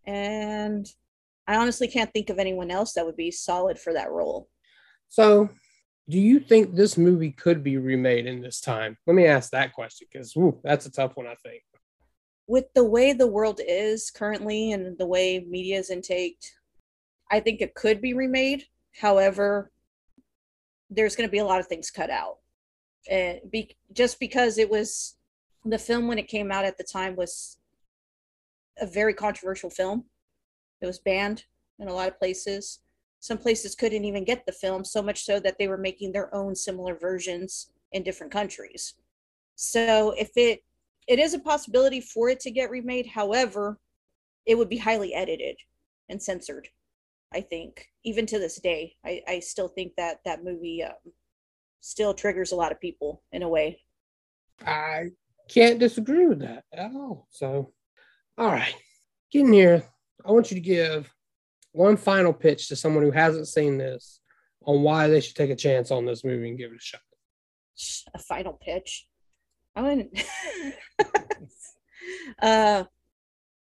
and 0.05 0.87
I 1.45 1.55
honestly 1.55 1.87
can't 1.87 2.11
think 2.13 2.29
of 2.29 2.39
anyone 2.39 2.71
else 2.71 2.93
that 2.93 3.05
would 3.05 3.17
be 3.17 3.31
solid 3.31 3.77
for 3.77 3.93
that 3.93 4.11
role. 4.11 4.47
So, 5.09 5.49
do 6.07 6.17
you 6.17 6.39
think 6.39 6.73
this 6.73 6.97
movie 6.97 7.31
could 7.31 7.63
be 7.63 7.77
remade 7.77 8.27
in 8.27 8.41
this 8.41 8.61
time? 8.61 8.97
Let 9.05 9.15
me 9.15 9.25
ask 9.25 9.51
that 9.51 9.73
question 9.73 10.07
because 10.11 10.33
that's 10.63 10.85
a 10.85 10.91
tough 10.91 11.17
one. 11.17 11.27
I 11.27 11.35
think. 11.43 11.63
With 12.51 12.73
the 12.73 12.83
way 12.83 13.13
the 13.13 13.25
world 13.25 13.61
is 13.65 14.11
currently 14.11 14.73
and 14.73 14.97
the 14.97 15.05
way 15.05 15.39
media 15.47 15.79
is 15.79 15.89
intaked, 15.89 16.53
I 17.31 17.39
think 17.39 17.61
it 17.61 17.75
could 17.75 18.01
be 18.01 18.13
remade. 18.13 18.65
However, 18.99 19.71
there's 20.89 21.15
going 21.15 21.29
to 21.29 21.31
be 21.31 21.37
a 21.37 21.45
lot 21.45 21.61
of 21.61 21.67
things 21.67 21.89
cut 21.89 22.09
out. 22.09 22.39
And 23.09 23.39
be, 23.49 23.77
just 23.93 24.19
because 24.19 24.57
it 24.57 24.69
was 24.69 25.15
the 25.63 25.77
film 25.77 26.09
when 26.09 26.19
it 26.19 26.27
came 26.27 26.51
out 26.51 26.65
at 26.65 26.77
the 26.77 26.83
time 26.83 27.15
was 27.15 27.55
a 28.81 28.85
very 28.85 29.13
controversial 29.13 29.69
film. 29.69 30.03
It 30.81 30.87
was 30.87 30.99
banned 30.99 31.45
in 31.79 31.87
a 31.87 31.93
lot 31.93 32.09
of 32.09 32.19
places. 32.19 32.79
Some 33.21 33.37
places 33.37 33.75
couldn't 33.75 34.03
even 34.03 34.25
get 34.25 34.45
the 34.45 34.51
film, 34.51 34.83
so 34.83 35.01
much 35.01 35.23
so 35.23 35.39
that 35.39 35.57
they 35.57 35.69
were 35.69 35.77
making 35.77 36.11
their 36.11 36.35
own 36.35 36.57
similar 36.57 36.95
versions 36.95 37.71
in 37.93 38.03
different 38.03 38.33
countries. 38.33 38.95
So 39.55 40.13
if 40.17 40.31
it 40.35 40.65
it 41.07 41.19
is 41.19 41.33
a 41.33 41.39
possibility 41.39 42.01
for 42.01 42.29
it 42.29 42.39
to 42.41 42.51
get 42.51 42.69
remade, 42.69 43.07
however, 43.07 43.79
it 44.45 44.57
would 44.57 44.69
be 44.69 44.77
highly 44.77 45.13
edited 45.13 45.57
and 46.09 46.21
censored. 46.21 46.67
I 47.33 47.41
think 47.41 47.87
even 48.03 48.25
to 48.27 48.39
this 48.39 48.59
day, 48.59 48.95
I, 49.05 49.21
I 49.27 49.39
still 49.39 49.69
think 49.69 49.93
that 49.97 50.19
that 50.25 50.43
movie 50.43 50.83
um, 50.83 50.93
still 51.79 52.13
triggers 52.13 52.51
a 52.51 52.55
lot 52.55 52.71
of 52.71 52.81
people 52.81 53.23
in 53.31 53.43
a 53.43 53.49
way. 53.49 53.79
I 54.65 55.11
can't 55.49 55.79
disagree 55.79 56.27
with 56.27 56.39
that 56.39 56.65
at 56.73 56.91
all. 56.93 57.27
So, 57.31 57.73
all 58.37 58.47
right, 58.47 58.75
getting 59.31 59.53
here, 59.53 59.83
I 60.25 60.31
want 60.31 60.51
you 60.51 60.55
to 60.55 60.61
give 60.61 61.11
one 61.71 61.97
final 61.97 62.33
pitch 62.33 62.67
to 62.67 62.75
someone 62.75 63.03
who 63.03 63.11
hasn't 63.11 63.47
seen 63.47 63.77
this 63.77 64.19
on 64.65 64.83
why 64.83 65.07
they 65.07 65.21
should 65.21 65.35
take 65.35 65.49
a 65.49 65.55
chance 65.55 65.89
on 65.89 66.05
this 66.05 66.23
movie 66.23 66.49
and 66.49 66.57
give 66.57 66.71
it 66.71 66.77
a 66.77 66.81
shot. 66.81 67.01
A 68.13 68.19
final 68.19 68.53
pitch. 68.53 69.07
I 69.75 69.81
wouldn't. 69.81 70.23
uh, 72.41 72.83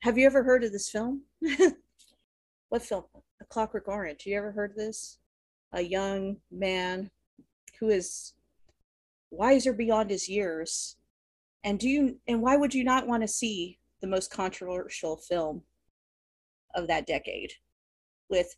have 0.03 0.19
you 0.19 0.27
ever 0.27 0.43
heard 0.43 0.65
of 0.65 0.73
this 0.73 0.89
film? 0.89 1.23
what 2.69 2.83
film? 2.83 3.05
A 3.41 3.45
Clockwork 3.45 3.89
Orange. 3.89 4.25
You 4.25 4.39
ever 4.39 4.53
heard 4.53 4.71
of 4.71 4.77
this? 4.77 5.19
A 5.73 5.83
young 5.83 6.37
man 6.51 7.11
who 7.79 7.89
is 7.91 8.35
wiser 9.31 9.73
beyond 9.73 10.11
his 10.11 10.29
years. 10.29 10.97
And 11.65 11.79
do 11.79 11.89
you 11.89 12.19
and 12.27 12.41
why 12.41 12.57
would 12.57 12.75
you 12.75 12.85
not 12.85 13.07
want 13.07 13.23
to 13.23 13.29
see 13.29 13.79
the 14.01 14.07
most 14.07 14.31
controversial 14.31 15.17
film 15.17 15.63
of 16.75 16.87
that 16.87 17.07
decade 17.07 17.53
with 18.31 18.57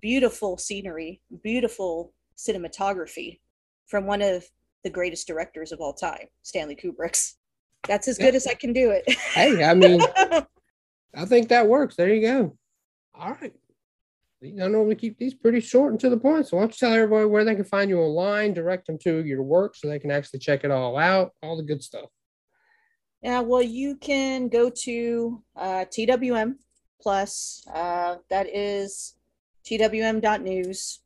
beautiful 0.00 0.56
scenery, 0.56 1.20
beautiful 1.42 2.12
cinematography 2.36 3.40
from 3.86 4.06
one 4.06 4.22
of 4.22 4.50
the 4.84 4.90
greatest 4.90 5.26
directors 5.26 5.72
of 5.72 5.80
all 5.80 5.94
time, 5.94 6.26
Stanley 6.42 6.76
Kubrick's. 6.76 7.36
That's 7.88 8.08
as 8.08 8.16
good 8.16 8.34
as 8.34 8.46
I 8.46 8.54
can 8.54 8.72
do 8.72 8.90
it. 8.90 9.10
Hey, 9.10 9.64
I 9.64 9.74
mean, 9.74 10.00
I 11.16 11.24
think 11.26 11.48
that 11.48 11.66
works. 11.66 11.96
There 11.96 12.12
you 12.12 12.22
go. 12.22 12.56
All 13.14 13.32
right. 13.32 13.52
I 14.42 14.68
normally 14.68 14.94
keep 14.94 15.18
these 15.18 15.34
pretty 15.34 15.60
short 15.60 15.92
and 15.92 16.00
to 16.00 16.10
the 16.10 16.16
point. 16.16 16.46
So 16.46 16.56
why 16.56 16.64
don't 16.64 16.72
you 16.72 16.86
tell 16.86 16.94
everybody 16.94 17.26
where 17.26 17.44
they 17.44 17.54
can 17.54 17.64
find 17.64 17.88
you 17.88 17.98
online, 17.98 18.52
direct 18.52 18.86
them 18.86 18.98
to 18.98 19.24
your 19.24 19.42
work 19.42 19.74
so 19.74 19.88
they 19.88 19.98
can 19.98 20.10
actually 20.10 20.40
check 20.40 20.64
it 20.64 20.70
all 20.70 20.98
out, 20.98 21.32
all 21.42 21.56
the 21.56 21.62
good 21.62 21.82
stuff. 21.82 22.10
Yeah, 23.22 23.40
well, 23.40 23.62
you 23.62 23.96
can 23.96 24.48
go 24.48 24.70
to 24.82 25.42
uh, 25.56 25.86
TWM 25.86 26.56
Plus. 27.00 27.66
Uh, 27.72 28.16
that 28.28 28.46
is 28.54 29.14
twm.news. 29.64 31.00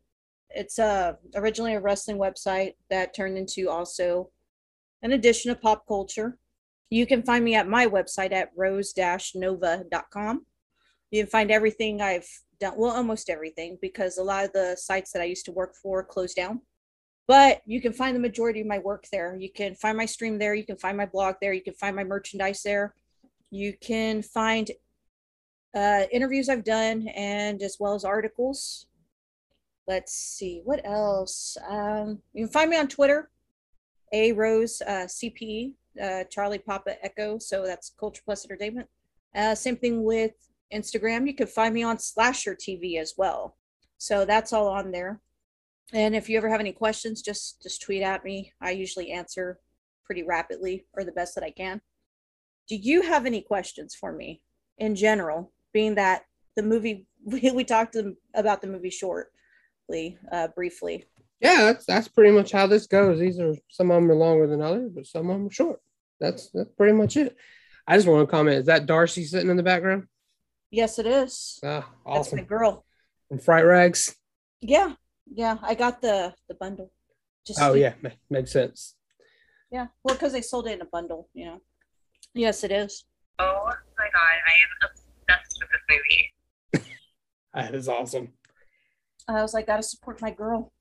It's 0.58 0.80
uh, 0.80 1.12
originally 1.36 1.74
a 1.76 1.80
wrestling 1.80 2.18
website 2.18 2.72
that 2.90 3.14
turned 3.14 3.38
into 3.38 3.70
also 3.70 4.30
an 5.02 5.12
edition 5.12 5.52
of 5.52 5.62
pop 5.62 5.86
culture. 5.86 6.36
You 6.90 7.06
can 7.06 7.22
find 7.22 7.44
me 7.44 7.54
at 7.54 7.68
my 7.68 7.86
website 7.86 8.32
at 8.32 8.50
rose-nova.com. 8.56 10.46
You 11.12 11.22
can 11.22 11.30
find 11.30 11.52
everything 11.52 12.02
I've 12.02 12.28
done, 12.58 12.74
well, 12.76 12.90
almost 12.90 13.30
everything, 13.30 13.78
because 13.80 14.18
a 14.18 14.24
lot 14.24 14.46
of 14.46 14.52
the 14.52 14.76
sites 14.76 15.12
that 15.12 15.22
I 15.22 15.26
used 15.26 15.44
to 15.44 15.52
work 15.52 15.76
for 15.76 16.02
closed 16.02 16.34
down. 16.34 16.62
But 17.28 17.62
you 17.64 17.80
can 17.80 17.92
find 17.92 18.16
the 18.16 18.20
majority 18.20 18.60
of 18.62 18.66
my 18.66 18.80
work 18.80 19.04
there. 19.12 19.36
You 19.36 19.52
can 19.52 19.76
find 19.76 19.96
my 19.96 20.06
stream 20.06 20.40
there. 20.40 20.56
You 20.56 20.66
can 20.66 20.76
find 20.76 20.96
my 20.96 21.06
blog 21.06 21.36
there. 21.40 21.52
You 21.52 21.62
can 21.62 21.74
find 21.74 21.94
my 21.94 22.02
merchandise 22.02 22.64
there. 22.64 22.96
You 23.52 23.74
can 23.80 24.22
find 24.22 24.68
uh, 25.72 26.06
interviews 26.10 26.48
I've 26.48 26.64
done 26.64 27.06
and 27.14 27.62
as 27.62 27.76
well 27.78 27.94
as 27.94 28.04
articles. 28.04 28.88
Let's 29.88 30.12
see 30.12 30.61
what 30.64 30.85
else. 30.85 31.57
Um, 31.66 32.18
you 32.35 32.45
can 32.45 32.52
find 32.52 32.68
me 32.68 32.76
on 32.76 32.88
Twitter, 32.88 33.30
a 34.12 34.33
Rose 34.33 34.83
uh, 34.87 35.07
CPE, 35.07 35.73
uh, 36.00 36.25
Charlie 36.30 36.59
Papa 36.59 37.02
Echo. 37.02 37.38
So 37.38 37.64
that's 37.64 37.95
Culture 37.99 38.21
Plus 38.23 38.45
Entertainment. 38.45 38.87
Uh, 39.35 39.54
same 39.54 39.76
thing 39.76 40.04
with 40.04 40.33
Instagram. 40.75 41.26
You 41.26 41.35
can 41.35 41.47
find 41.47 41.73
me 41.73 41.83
on 41.83 41.99
Slasher 41.99 42.54
TV 42.54 43.00
as 43.00 43.14
well. 43.16 43.57
So 43.97 44.26
that's 44.26 44.52
all 44.52 44.68
on 44.68 44.90
there. 44.90 45.21
And 45.95 46.14
if 46.14 46.28
you 46.28 46.37
ever 46.37 46.50
have 46.50 46.61
any 46.61 46.73
questions, 46.73 47.23
just 47.23 47.62
just 47.62 47.80
tweet 47.80 48.02
at 48.02 48.25
me. 48.25 48.52
I 48.61 48.73
usually 48.73 49.11
answer 49.11 49.59
pretty 50.04 50.23
rapidly 50.23 50.85
or 50.92 51.02
the 51.02 51.12
best 51.12 51.35
that 51.35 51.45
I 51.45 51.50
can. 51.50 51.80
Do 52.68 52.76
you 52.76 53.00
have 53.00 53.25
any 53.25 53.40
questions 53.40 53.95
for 53.95 54.12
me 54.12 54.42
in 54.76 54.95
general? 54.95 55.50
Being 55.73 55.95
that 55.95 56.26
the 56.57 56.62
movie 56.62 57.07
we, 57.25 57.50
we 57.52 57.64
talked 57.64 57.97
about 58.35 58.61
the 58.61 58.68
movie 58.68 58.90
shortly, 59.88 60.18
uh, 60.33 60.49
briefly. 60.49 61.04
Yeah, 61.40 61.64
that's 61.64 61.87
that's 61.87 62.09
pretty 62.09 62.33
much 62.33 62.50
how 62.52 62.66
this 62.66 62.87
goes. 62.87 63.21
These 63.21 63.38
are 63.38 63.54
some 63.68 63.90
of 63.90 63.97
them 64.02 64.11
are 64.11 64.14
longer 64.16 64.47
than 64.47 64.61
others, 64.61 64.90
but 64.95 65.07
some 65.07 65.30
of 65.30 65.37
them 65.37 65.47
are 65.47 65.50
short. 65.52 65.80
That's 66.21 66.50
that's 66.52 66.71
pretty 66.76 66.95
much 66.95 67.16
it. 67.16 67.37
I 67.87 67.97
just 67.97 68.09
want 68.09 68.28
to 68.28 68.30
comment: 68.30 68.59
is 68.59 68.66
that 68.66 68.87
Darcy 68.87 69.25
sitting 69.25 69.50
in 69.50 69.57
the 69.57 69.62
background? 69.62 70.04
Yes, 70.71 70.99
it 70.99 71.07
is. 71.07 71.61
Ah, 71.64 71.80
That's 71.80 71.88
awesome. 72.07 72.38
my 72.38 72.45
girl. 72.45 72.85
From 73.28 73.38
Fright 73.38 73.64
Rags. 73.64 74.14
Yeah, 74.61 74.95
yeah. 75.33 75.59
I 75.62 75.75
got 75.75 76.02
the 76.02 76.35
the 76.49 76.54
bundle. 76.54 76.90
Just 77.47 77.61
Oh 77.62 77.75
yeah, 77.75 77.95
makes 78.28 78.52
sense. 78.52 78.97
yeah. 79.71 79.87
Well, 80.02 80.16
because 80.16 80.33
they 80.33 80.42
sold 80.42 80.66
it 80.66 80.73
in 80.73 80.80
a 80.83 80.87
bundle, 80.87 81.28
you 81.35 81.47
know. 81.47 81.61
Yes, 82.35 82.64
it 82.64 82.73
is. 82.73 83.04
Oh 83.38 83.64
my 83.97 84.09
god, 84.12 84.37
I 84.47 84.52
am 84.64 84.90
obsessed 84.90 85.61
with 85.61 85.68
this 85.71 85.83
movie. 85.88 86.85
That 87.54 87.75
is 87.75 87.88
awesome. 87.88 88.33
I 89.28 89.42
was 89.42 89.54
like, 89.54 89.66
gotta 89.66 89.82
support 89.82 90.20
my 90.23 90.30
girl 90.30 90.73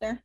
there. 0.00 0.22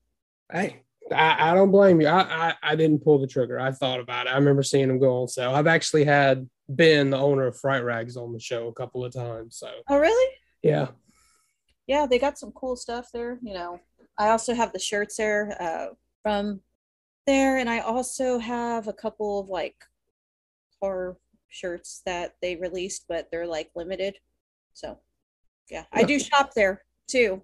Hey, 0.51 0.81
I, 1.11 1.51
I 1.51 1.53
don't 1.53 1.71
blame 1.71 2.01
you. 2.01 2.07
I, 2.07 2.21
I 2.49 2.53
I 2.61 2.75
didn't 2.75 3.03
pull 3.03 3.19
the 3.19 3.27
trigger. 3.27 3.59
I 3.59 3.71
thought 3.71 3.99
about 3.99 4.27
it. 4.27 4.31
I 4.31 4.35
remember 4.37 4.63
seeing 4.63 4.87
them 4.89 4.99
go 4.99 5.21
on 5.21 5.27
sale. 5.27 5.55
I've 5.55 5.67
actually 5.67 6.03
had 6.03 6.49
Ben, 6.67 7.09
the 7.09 7.17
owner 7.17 7.47
of 7.47 7.57
Fright 7.59 7.83
Rags, 7.83 8.17
on 8.17 8.33
the 8.33 8.39
show 8.39 8.67
a 8.67 8.73
couple 8.73 9.03
of 9.05 9.13
times. 9.13 9.57
So 9.57 9.71
Oh, 9.89 9.97
really? 9.97 10.35
yeah, 10.61 10.89
Yeah, 11.87 12.05
they 12.05 12.19
got 12.19 12.37
some 12.37 12.51
cool 12.51 12.75
stuff 12.75 13.07
there. 13.13 13.39
You 13.41 13.53
know, 13.53 13.79
I 14.17 14.29
also 14.29 14.53
have 14.53 14.73
the 14.73 14.79
shirts 14.79 15.15
there 15.17 15.55
uh, 15.59 15.87
from 16.21 16.61
there, 17.25 17.57
and 17.57 17.69
I 17.69 17.79
also 17.79 18.37
have 18.39 18.87
a 18.87 18.93
couple 18.93 19.39
of 19.39 19.47
like 19.49 19.75
horror 20.81 21.17
shirts 21.47 22.01
that 22.05 22.35
they 22.41 22.55
released, 22.57 23.05
but 23.07 23.29
they're 23.31 23.47
like 23.47 23.71
limited. 23.75 24.15
So, 24.73 24.99
yeah, 25.69 25.85
I 25.93 26.03
do 26.03 26.19
shop 26.19 26.51
there 26.55 26.83
too. 27.07 27.41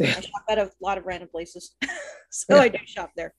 I 0.00 0.20
shop 0.20 0.42
at 0.48 0.58
a 0.58 0.70
lot 0.80 0.98
of 0.98 1.06
random 1.06 1.28
places, 1.28 1.74
so 2.30 2.56
I 2.56 2.68
do 2.68 2.78
shop 2.84 3.10
there. 3.16 3.34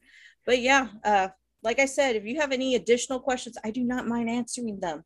But 0.45 0.59
yeah, 0.59 0.87
uh, 1.03 1.29
like 1.63 1.79
I 1.79 1.85
said, 1.85 2.15
if 2.15 2.25
you 2.25 2.39
have 2.39 2.51
any 2.51 2.75
additional 2.75 3.19
questions, 3.19 3.57
I 3.63 3.71
do 3.71 3.83
not 3.83 4.07
mind 4.07 4.29
answering 4.29 4.79
them. 4.79 5.03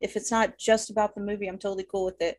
If 0.00 0.16
it's 0.16 0.30
not 0.30 0.58
just 0.58 0.90
about 0.90 1.14
the 1.14 1.20
movie, 1.20 1.48
I'm 1.48 1.58
totally 1.58 1.86
cool 1.90 2.04
with 2.04 2.20
it. 2.20 2.38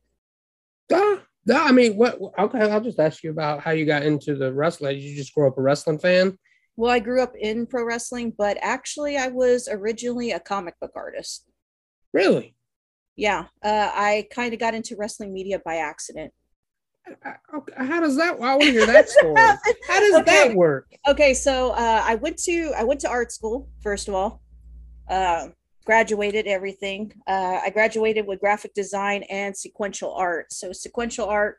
Ah, 0.94 1.24
no, 1.46 1.64
I 1.64 1.72
mean, 1.72 1.96
what? 1.96 2.20
Okay, 2.38 2.60
I'll 2.60 2.82
just 2.82 3.00
ask 3.00 3.24
you 3.24 3.32
about 3.32 3.62
how 3.62 3.72
you 3.72 3.86
got 3.86 4.04
into 4.04 4.36
the 4.36 4.54
wrestling. 4.54 4.96
Did 4.96 5.04
you 5.04 5.16
just 5.16 5.34
grow 5.34 5.48
up 5.48 5.58
a 5.58 5.62
wrestling 5.62 6.00
fan? 6.00 6.38
Well, 6.78 6.92
I 6.92 7.00
grew 7.00 7.22
up 7.22 7.34
in 7.40 7.66
pro 7.66 7.86
wrestling, 7.86 8.34
but 8.38 8.58
actually, 8.62 9.18
I 9.18 9.28
was 9.28 9.70
originally 9.72 10.32
a 10.32 10.40
comic 10.40 10.76
book 10.80 10.92
artist. 10.96 11.46
Really? 12.14 12.56
Yeah, 13.16 13.46
uh, 13.64 13.92
I 13.94 14.28
kind 14.32 14.54
of 14.54 14.60
got 14.60 14.76
into 14.76 14.96
wrestling 14.98 15.34
media 15.34 15.62
by 15.64 15.78
accident. 15.78 16.34
How 17.78 18.00
does 18.00 18.16
that? 18.18 18.34
I 18.42 18.56
want 18.56 18.62
to 18.64 18.72
hear 18.72 18.86
that 18.86 19.10
story. 19.10 19.36
How 19.88 20.00
does 20.00 20.14
Okay. 20.22 20.24
that 20.50 20.56
work? 20.56 20.88
Okay, 21.08 21.34
so 21.34 21.72
uh, 21.72 22.04
I 22.06 22.16
went 22.16 22.38
to 22.44 22.74
I 22.78 22.84
went 22.84 23.00
to 23.02 23.10
art 23.10 23.32
school 23.32 23.70
first 23.82 24.08
of 24.08 24.16
all. 24.16 24.42
Uh, 25.10 25.50
graduated 25.86 26.48
everything. 26.48 27.14
Uh, 27.28 27.60
I 27.64 27.70
graduated 27.70 28.26
with 28.26 28.40
graphic 28.40 28.74
design 28.74 29.24
and 29.30 29.56
sequential 29.56 30.14
art. 30.16 30.52
So 30.52 30.74
sequential 30.74 31.28
art, 31.28 31.58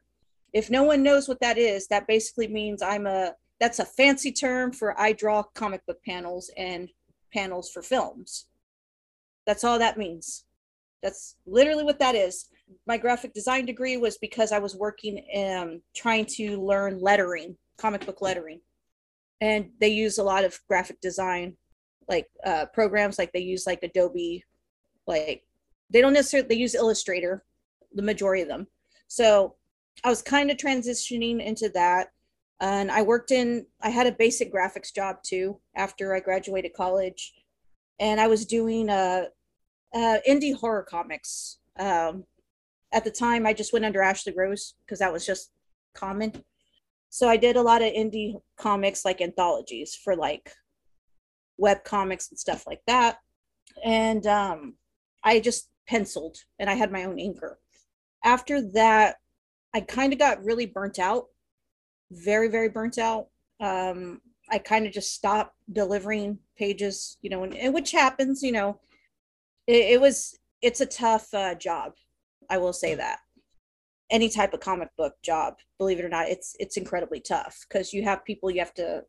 if 0.53 0.69
no 0.69 0.83
one 0.83 1.03
knows 1.05 1.29
what 1.29 1.39
that 1.41 1.59
is, 1.59 1.87
that 1.89 2.09
basically 2.09 2.49
means 2.49 2.83
I'm 2.83 3.07
a 3.07 3.35
that's 3.61 3.79
a 3.79 3.85
fancy 3.85 4.33
term 4.33 4.73
for 4.73 4.99
I 5.01 5.13
draw 5.13 5.43
comic 5.55 5.87
book 5.87 5.99
panels 6.05 6.51
and 6.57 6.91
panels 7.33 7.71
for 7.71 7.83
films. 7.83 8.47
That's 9.47 9.63
all 9.65 9.79
that 9.79 9.97
means. 9.97 10.45
That's 11.03 11.37
literally 11.47 11.85
what 11.85 11.99
that 12.01 12.15
is. 12.15 12.49
My 12.87 12.97
graphic 12.99 13.33
design 13.33 13.67
degree 13.67 13.97
was 13.97 14.19
because 14.19 14.53
I 14.53 14.59
was 14.59 14.77
working 14.77 15.25
um 15.37 15.83
trying 15.95 16.27
to 16.37 16.61
learn 16.61 17.01
lettering, 17.01 17.57
comic 17.79 18.05
book 18.05 18.21
lettering 18.21 18.61
and 19.41 19.71
they 19.81 19.89
use 19.89 20.19
a 20.19 20.25
lot 20.25 20.45
of 20.45 20.59
graphic 20.67 21.01
design 21.01 21.55
like 22.09 22.27
uh 22.45 22.65
programs 22.73 23.19
like 23.19 23.33
they 23.33 23.41
use 23.41 23.67
like 23.67 23.83
adobe 23.83 24.43
like 25.07 25.43
they 25.91 26.01
don't 26.01 26.15
necessarily 26.15 26.49
they 26.49 26.55
use 26.55 26.75
illustrator 26.75 27.45
the 27.95 28.03
majority 28.03 28.43
of 28.43 28.49
them 28.49 28.67
so 29.09 29.55
i 30.05 30.09
was 30.09 30.23
kind 30.23 30.51
of 30.51 30.57
transitioning 30.57 31.45
into 31.45 31.69
that 31.69 32.09
and 32.61 32.91
I 32.91 33.03
worked 33.03 33.31
in. 33.31 33.67
I 33.83 33.91
had 33.91 34.07
a 34.07 34.13
basic 34.13 34.53
graphics 34.53 34.95
job 34.95 35.23
too 35.23 35.61
after 35.75 36.15
I 36.15 36.21
graduated 36.21 36.73
college, 36.75 37.35
and 38.01 38.21
I 38.21 38.29
was 38.29 38.47
doing 38.47 38.89
uh, 38.89 39.27
uh 39.95 40.19
indie 40.29 40.55
horror 40.55 40.87
comics. 40.89 41.59
Um, 41.79 42.25
at 42.93 43.05
the 43.05 43.11
time, 43.11 43.47
I 43.47 43.53
just 43.53 43.73
went 43.73 43.85
under 43.85 44.03
Ashley 44.03 44.33
Rose 44.37 44.75
because 44.85 45.01
that 45.01 45.13
was 45.13 45.27
just 45.27 45.51
common. 45.95 46.33
So 47.11 47.29
I 47.29 47.37
did 47.37 47.57
a 47.57 47.63
lot 47.63 47.83
of 47.83 47.93
indie 47.93 48.35
comics, 48.57 49.05
like 49.05 49.21
anthologies 49.21 49.95
for 49.95 50.17
like 50.17 50.53
web 51.59 51.85
comics 51.85 52.31
and 52.31 52.39
stuff 52.39 52.67
like 52.67 52.81
that. 52.87 53.19
And 53.85 54.27
um, 54.27 54.75
I 55.25 55.41
just 55.41 55.69
penciled 55.89 56.39
and 56.59 56.69
I 56.69 56.75
had 56.75 56.93
my 56.93 57.05
own 57.05 57.17
inker. 57.17 57.55
After 58.25 58.61
that, 58.73 59.17
I 59.75 59.81
kind 59.81 60.13
of 60.13 60.19
got 60.19 60.45
really 60.45 60.67
burnt 60.67 60.99
out, 60.99 61.27
very, 62.11 62.49
very 62.49 62.69
burnt 62.69 62.99
out. 62.99 63.29
Um, 63.61 64.21
I 64.51 64.59
kind 64.59 64.87
of 64.87 64.93
just 64.93 65.13
stopped 65.15 65.55
delivering 65.73 66.39
pages, 66.57 67.19
you 67.21 67.31
know, 67.31 67.45
and, 67.45 67.55
and 67.55 67.75
which 67.75 67.93
happens, 67.93 68.43
you 68.43 68.53
know, 68.53 68.81
it, 69.67 69.93
it 69.93 70.01
was, 70.01 70.39
it's 70.63 70.81
a 70.81 70.87
tough 70.87 71.33
uh, 71.35 71.55
job. 71.55 71.93
I 72.49 72.59
will 72.59 72.73
say 72.73 72.95
that. 72.95 73.19
Any 74.11 74.29
type 74.29 74.55
of 74.55 74.61
comic 74.61 74.91
book 74.97 75.15
job, 75.23 75.55
believe 75.79 75.99
it 75.99 76.05
or 76.05 76.09
not, 76.09 76.29
it's, 76.29 76.55
it's 76.61 76.77
incredibly 76.77 77.21
tough 77.21 77.65
because 77.69 77.93
you 77.93 78.05
have 78.05 78.25
people 78.25 78.51
you 78.51 78.61
have 78.61 78.75
to 78.75 79.03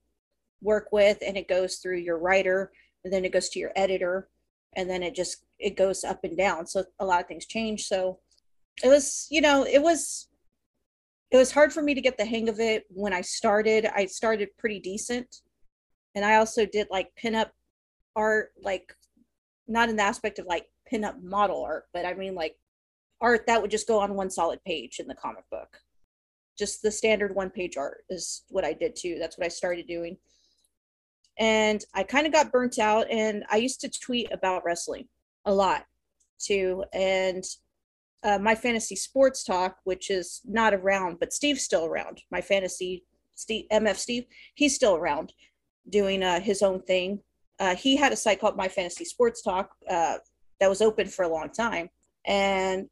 work 0.62 0.88
with 0.92 1.20
and 1.26 1.38
it 1.38 1.48
goes 1.48 1.76
through 1.76 1.98
your 1.98 2.18
writer 2.18 2.72
and 3.04 3.14
then 3.14 3.24
it 3.24 3.32
goes 3.32 3.50
to 3.50 3.60
your 3.60 3.72
editor 3.76 4.28
and 4.76 4.90
then 4.90 5.04
it 5.04 5.16
just 5.16 5.46
it 5.60 5.76
goes 5.76 6.04
up 6.04 6.24
and 6.24 6.38
down. 6.38 6.66
So 6.66 6.84
a 7.00 7.06
lot 7.06 7.22
of 7.22 7.28
things 7.28 7.46
change. 7.46 7.84
So 7.86 8.20
it 8.84 8.88
was 8.88 9.28
you 9.30 9.42
know 9.42 9.66
it 9.66 9.82
was 9.82 10.28
it 11.32 11.38
was 11.38 11.52
hard 11.52 11.74
for 11.74 11.82
me 11.82 11.94
to 11.94 12.02
get 12.02 12.18
the 12.18 12.26
hang 12.26 12.50
of 12.50 12.60
it 12.60 12.86
when 12.90 13.14
i 13.14 13.22
started. 13.22 13.86
I 13.86 14.06
started 14.06 14.50
pretty 14.58 14.80
decent 14.80 15.42
and 16.18 16.26
i 16.26 16.36
also 16.36 16.66
did 16.66 16.88
like 16.90 17.10
pinup 17.22 17.52
art 18.16 18.50
like 18.62 18.94
not 19.68 19.90
in 19.90 19.96
the 19.96 20.04
aspect 20.04 20.40
of 20.40 20.46
like 20.46 20.66
pinup 20.92 21.22
model 21.22 21.64
art 21.64 21.86
but 21.94 22.06
i 22.06 22.14
mean 22.14 22.36
like 22.36 22.56
art 23.22 23.46
that 23.48 23.62
would 23.62 23.72
just 23.72 23.88
go 23.88 24.00
on 24.00 24.16
one 24.16 24.30
solid 24.30 24.64
page 24.66 25.00
in 25.00 25.08
the 25.08 25.16
comic 25.16 25.44
book 25.52 25.78
just 26.58 26.82
the 26.82 26.92
standard 26.92 27.36
one 27.36 27.50
page 27.50 27.78
art 27.78 28.04
is 28.10 28.44
what 28.50 28.66
i 28.66 28.74
did 28.74 28.96
too 28.96 29.18
that's 29.20 29.38
what 29.38 29.46
i 29.46 29.50
started 29.50 29.88
doing 29.88 30.18
and 31.40 31.84
I 31.94 32.04
kind 32.04 32.26
of 32.26 32.34
got 32.34 32.52
burnt 32.52 32.80
out. 32.80 33.10
And 33.10 33.44
I 33.50 33.58
used 33.58 33.82
to 33.82 33.90
tweet 33.90 34.32
about 34.32 34.64
wrestling 34.66 35.08
a 35.46 35.54
lot 35.54 35.86
too. 36.40 36.84
And 36.94 37.44
uh, 38.24 38.40
my 38.40 38.56
fantasy 38.56 38.96
sports 38.96 39.44
talk, 39.44 39.78
which 39.84 40.10
is 40.10 40.42
not 40.46 40.74
around, 40.74 41.20
but 41.20 41.34
Steve's 41.34 41.64
still 41.64 41.86
around. 41.86 42.22
My 42.32 42.42
fantasy 42.42 43.06
Steve, 43.36 43.66
MF 43.72 43.98
Steve, 43.98 44.26
he's 44.56 44.74
still 44.74 44.96
around 44.96 45.32
doing 45.90 46.24
uh, 46.24 46.40
his 46.40 46.64
own 46.64 46.82
thing. 46.82 47.22
Uh, 47.60 47.76
he 47.76 47.96
had 47.96 48.12
a 48.12 48.16
site 48.16 48.40
called 48.40 48.56
My 48.56 48.68
Fantasy 48.68 49.06
Sports 49.06 49.42
Talk 49.42 49.72
uh, 49.90 50.18
that 50.60 50.70
was 50.70 50.82
open 50.82 51.08
for 51.08 51.24
a 51.24 51.30
long 51.30 51.50
time. 51.50 51.90
And 52.26 52.88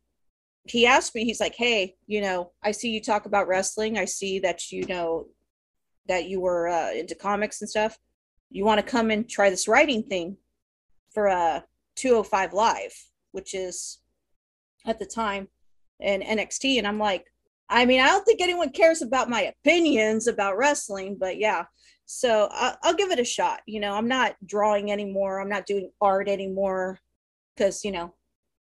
he 0.64 0.88
asked 0.88 1.14
me, 1.14 1.24
he's 1.24 1.40
like, 1.40 1.56
Hey, 1.56 1.96
you 2.08 2.22
know, 2.22 2.52
I 2.64 2.72
see 2.72 2.90
you 2.90 3.02
talk 3.02 3.26
about 3.26 3.48
wrestling. 3.48 3.98
I 3.98 4.06
see 4.06 4.40
that 4.40 4.72
you 4.72 4.86
know 4.88 5.28
that 6.08 6.28
you 6.28 6.40
were 6.40 6.68
uh, 6.68 6.92
into 6.92 7.16
comics 7.16 7.62
and 7.62 7.70
stuff 7.70 7.98
you 8.56 8.64
want 8.64 8.80
to 8.80 8.92
come 8.92 9.12
and 9.12 9.30
try 9.30 9.50
this 9.50 9.68
writing 9.68 10.04
thing 10.04 10.38
for 11.14 11.28
a 11.28 11.64
205 11.96 12.54
live 12.54 12.94
which 13.32 13.54
is 13.54 14.00
at 14.86 15.00
the 15.00 15.06
time 15.06 15.48
in 16.00 16.22
nxt 16.22 16.78
and 16.78 16.88
i'm 16.88 17.00
like 17.00 17.26
i 17.70 17.86
mean 17.86 18.02
i 18.02 18.08
don't 18.08 18.26
think 18.26 18.42
anyone 18.42 18.70
cares 18.70 19.02
about 19.02 19.30
my 19.30 19.42
opinions 19.42 20.28
about 20.28 20.58
wrestling 20.58 21.18
but 21.20 21.38
yeah 21.38 21.64
so 22.06 22.48
I'll, 22.52 22.78
I'll 22.84 22.94
give 22.94 23.12
it 23.12 23.20
a 23.20 23.26
shot 23.26 23.62
you 23.66 23.80
know 23.80 23.94
i'm 23.94 24.08
not 24.08 24.36
drawing 24.46 24.92
anymore 24.92 25.40
i'm 25.40 25.50
not 25.50 25.66
doing 25.66 25.92
art 26.02 26.28
anymore 26.28 27.00
because 27.56 27.84
you 27.84 27.92
know 27.92 28.14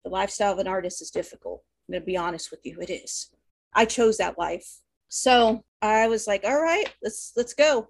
the 0.03 0.09
lifestyle 0.09 0.53
of 0.53 0.59
an 0.59 0.67
artist 0.67 1.01
is 1.01 1.11
difficult 1.11 1.63
i'm 1.87 1.93
going 1.93 2.01
to 2.01 2.05
be 2.05 2.17
honest 2.17 2.51
with 2.51 2.61
you 2.63 2.77
it 2.81 2.89
is 2.89 3.29
i 3.73 3.85
chose 3.85 4.17
that 4.17 4.39
life 4.39 4.79
so 5.09 5.63
i 5.81 6.07
was 6.07 6.27
like 6.27 6.43
all 6.43 6.61
right 6.61 6.93
let's 7.03 7.33
let's 7.35 7.53
go 7.53 7.87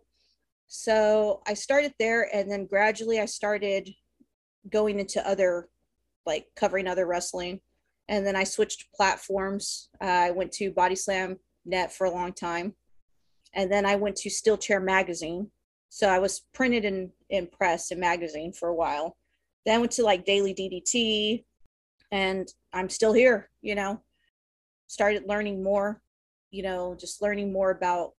so 0.70 1.42
I 1.48 1.56
started 1.56 1.94
there 2.00 2.30
and 2.34 2.50
then 2.50 2.68
gradually 2.68 3.20
I 3.20 3.26
started 3.26 3.90
going 4.72 5.00
into 5.00 5.28
other, 5.28 5.68
like 6.28 6.46
covering 6.56 6.88
other 6.88 7.08
wrestling. 7.08 7.60
And 8.08 8.26
then 8.26 8.36
I 8.36 8.44
switched 8.44 8.94
platforms. 8.94 9.90
Uh, 10.00 10.06
I 10.06 10.32
went 10.32 10.52
to 10.54 10.72
Body 10.72 10.96
Slam 10.96 11.38
Net 11.66 11.92
for 11.92 12.06
a 12.06 12.12
long 12.12 12.34
time. 12.34 12.76
And 13.54 13.72
then 13.72 13.86
I 13.86 13.96
went 13.96 14.16
to 14.18 14.30
Steel 14.30 14.58
Chair 14.58 14.80
Magazine. 14.80 15.50
So 15.90 16.08
I 16.08 16.20
was 16.20 16.46
printed 16.54 16.86
in, 16.86 17.12
in 17.30 17.48
press 17.48 17.92
and 17.92 18.00
magazine 18.00 18.54
for 18.54 18.70
a 18.70 18.76
while. 18.76 19.18
Then 19.66 19.76
I 19.76 19.80
went 19.80 19.92
to 19.94 20.04
like 20.04 20.26
Daily 20.26 20.54
DDT 20.54 21.44
and 22.12 22.48
I'm 22.74 22.90
still 22.90 23.14
here, 23.14 23.50
you 23.62 23.76
know. 23.76 24.02
Started 24.88 25.24
learning 25.28 25.64
more, 25.64 26.02
you 26.52 26.64
know, 26.64 26.96
just 27.00 27.22
learning 27.22 27.52
more 27.52 27.72
about 27.72 28.12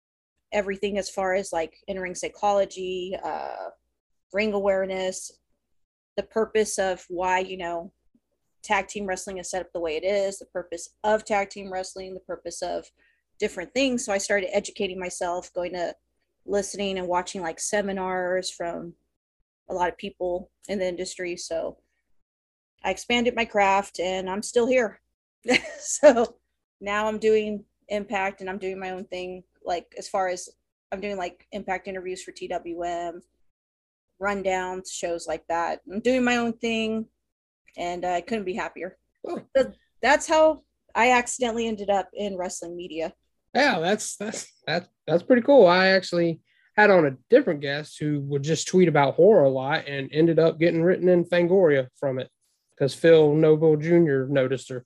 everything 0.52 0.98
as 0.98 1.08
far 1.10 1.34
as 1.34 1.52
like 1.52 1.74
in-ring 1.86 2.14
psychology, 2.14 3.16
uh, 3.24 3.70
ring 4.32 4.52
awareness, 4.52 5.32
the 6.16 6.22
purpose 6.24 6.78
of 6.78 7.04
why, 7.08 7.38
you 7.38 7.56
know, 7.56 7.92
tag 8.62 8.88
team 8.88 9.06
wrestling 9.06 9.38
is 9.38 9.50
set 9.50 9.62
up 9.62 9.72
the 9.72 9.80
way 9.80 9.96
it 9.96 10.04
is, 10.04 10.38
the 10.38 10.46
purpose 10.46 10.90
of 11.04 11.24
tag 11.24 11.50
team 11.50 11.72
wrestling, 11.72 12.14
the 12.14 12.20
purpose 12.20 12.62
of 12.62 12.86
different 13.40 13.72
things. 13.74 14.04
So 14.04 14.12
I 14.12 14.18
started 14.18 14.54
educating 14.54 14.98
myself, 14.98 15.52
going 15.52 15.72
to 15.72 15.94
listening 16.46 16.98
and 16.98 17.08
watching 17.08 17.42
like 17.42 17.58
seminars 17.58 18.50
from 18.50 18.94
a 19.68 19.74
lot 19.74 19.88
of 19.88 19.98
people 19.98 20.50
in 20.68 20.78
the 20.78 20.86
industry. 20.86 21.36
So 21.36 21.78
I 22.84 22.90
expanded 22.90 23.34
my 23.34 23.44
craft 23.44 23.98
and 23.98 24.28
I'm 24.28 24.42
still 24.42 24.66
here. 24.66 25.00
so 25.80 26.36
now 26.80 27.06
I'm 27.06 27.18
doing 27.18 27.64
impact 27.88 28.40
and 28.40 28.48
I'm 28.48 28.58
doing 28.58 28.78
my 28.78 28.90
own 28.90 29.04
thing 29.06 29.42
like 29.64 29.94
as 29.98 30.08
far 30.08 30.28
as 30.28 30.48
I'm 30.92 31.00
doing 31.00 31.16
like 31.16 31.46
impact 31.52 31.88
interviews 31.88 32.22
for 32.22 32.32
TWM, 32.32 33.20
rundowns, 34.20 34.90
shows 34.92 35.26
like 35.26 35.46
that. 35.48 35.80
I'm 35.90 36.00
doing 36.00 36.24
my 36.24 36.36
own 36.36 36.52
thing, 36.54 37.06
and 37.76 38.04
I 38.04 38.20
couldn't 38.20 38.44
be 38.44 38.54
happier. 38.54 38.98
Oh. 39.26 39.40
That's 40.02 40.26
how 40.26 40.62
I 40.94 41.12
accidentally 41.12 41.68
ended 41.68 41.90
up 41.90 42.08
in 42.14 42.36
wrestling 42.36 42.76
media. 42.76 43.12
Yeah, 43.54 43.80
that's 43.80 44.16
that's 44.16 44.46
that's 44.66 44.88
that's 45.06 45.22
pretty 45.22 45.42
cool. 45.42 45.66
I 45.66 45.88
actually 45.88 46.40
had 46.76 46.90
on 46.90 47.06
a 47.06 47.16
different 47.28 47.60
guest 47.60 47.98
who 47.98 48.20
would 48.20 48.42
just 48.42 48.68
tweet 48.68 48.88
about 48.88 49.14
horror 49.14 49.44
a 49.44 49.50
lot 49.50 49.88
and 49.88 50.08
ended 50.12 50.38
up 50.38 50.58
getting 50.58 50.82
written 50.82 51.08
in 51.08 51.24
Fangoria 51.24 51.88
from 51.98 52.18
it 52.18 52.28
because 52.70 52.94
Phil 52.94 53.34
Nobile 53.34 53.76
Jr. 53.76 54.26
noticed 54.28 54.68
her. 54.68 54.84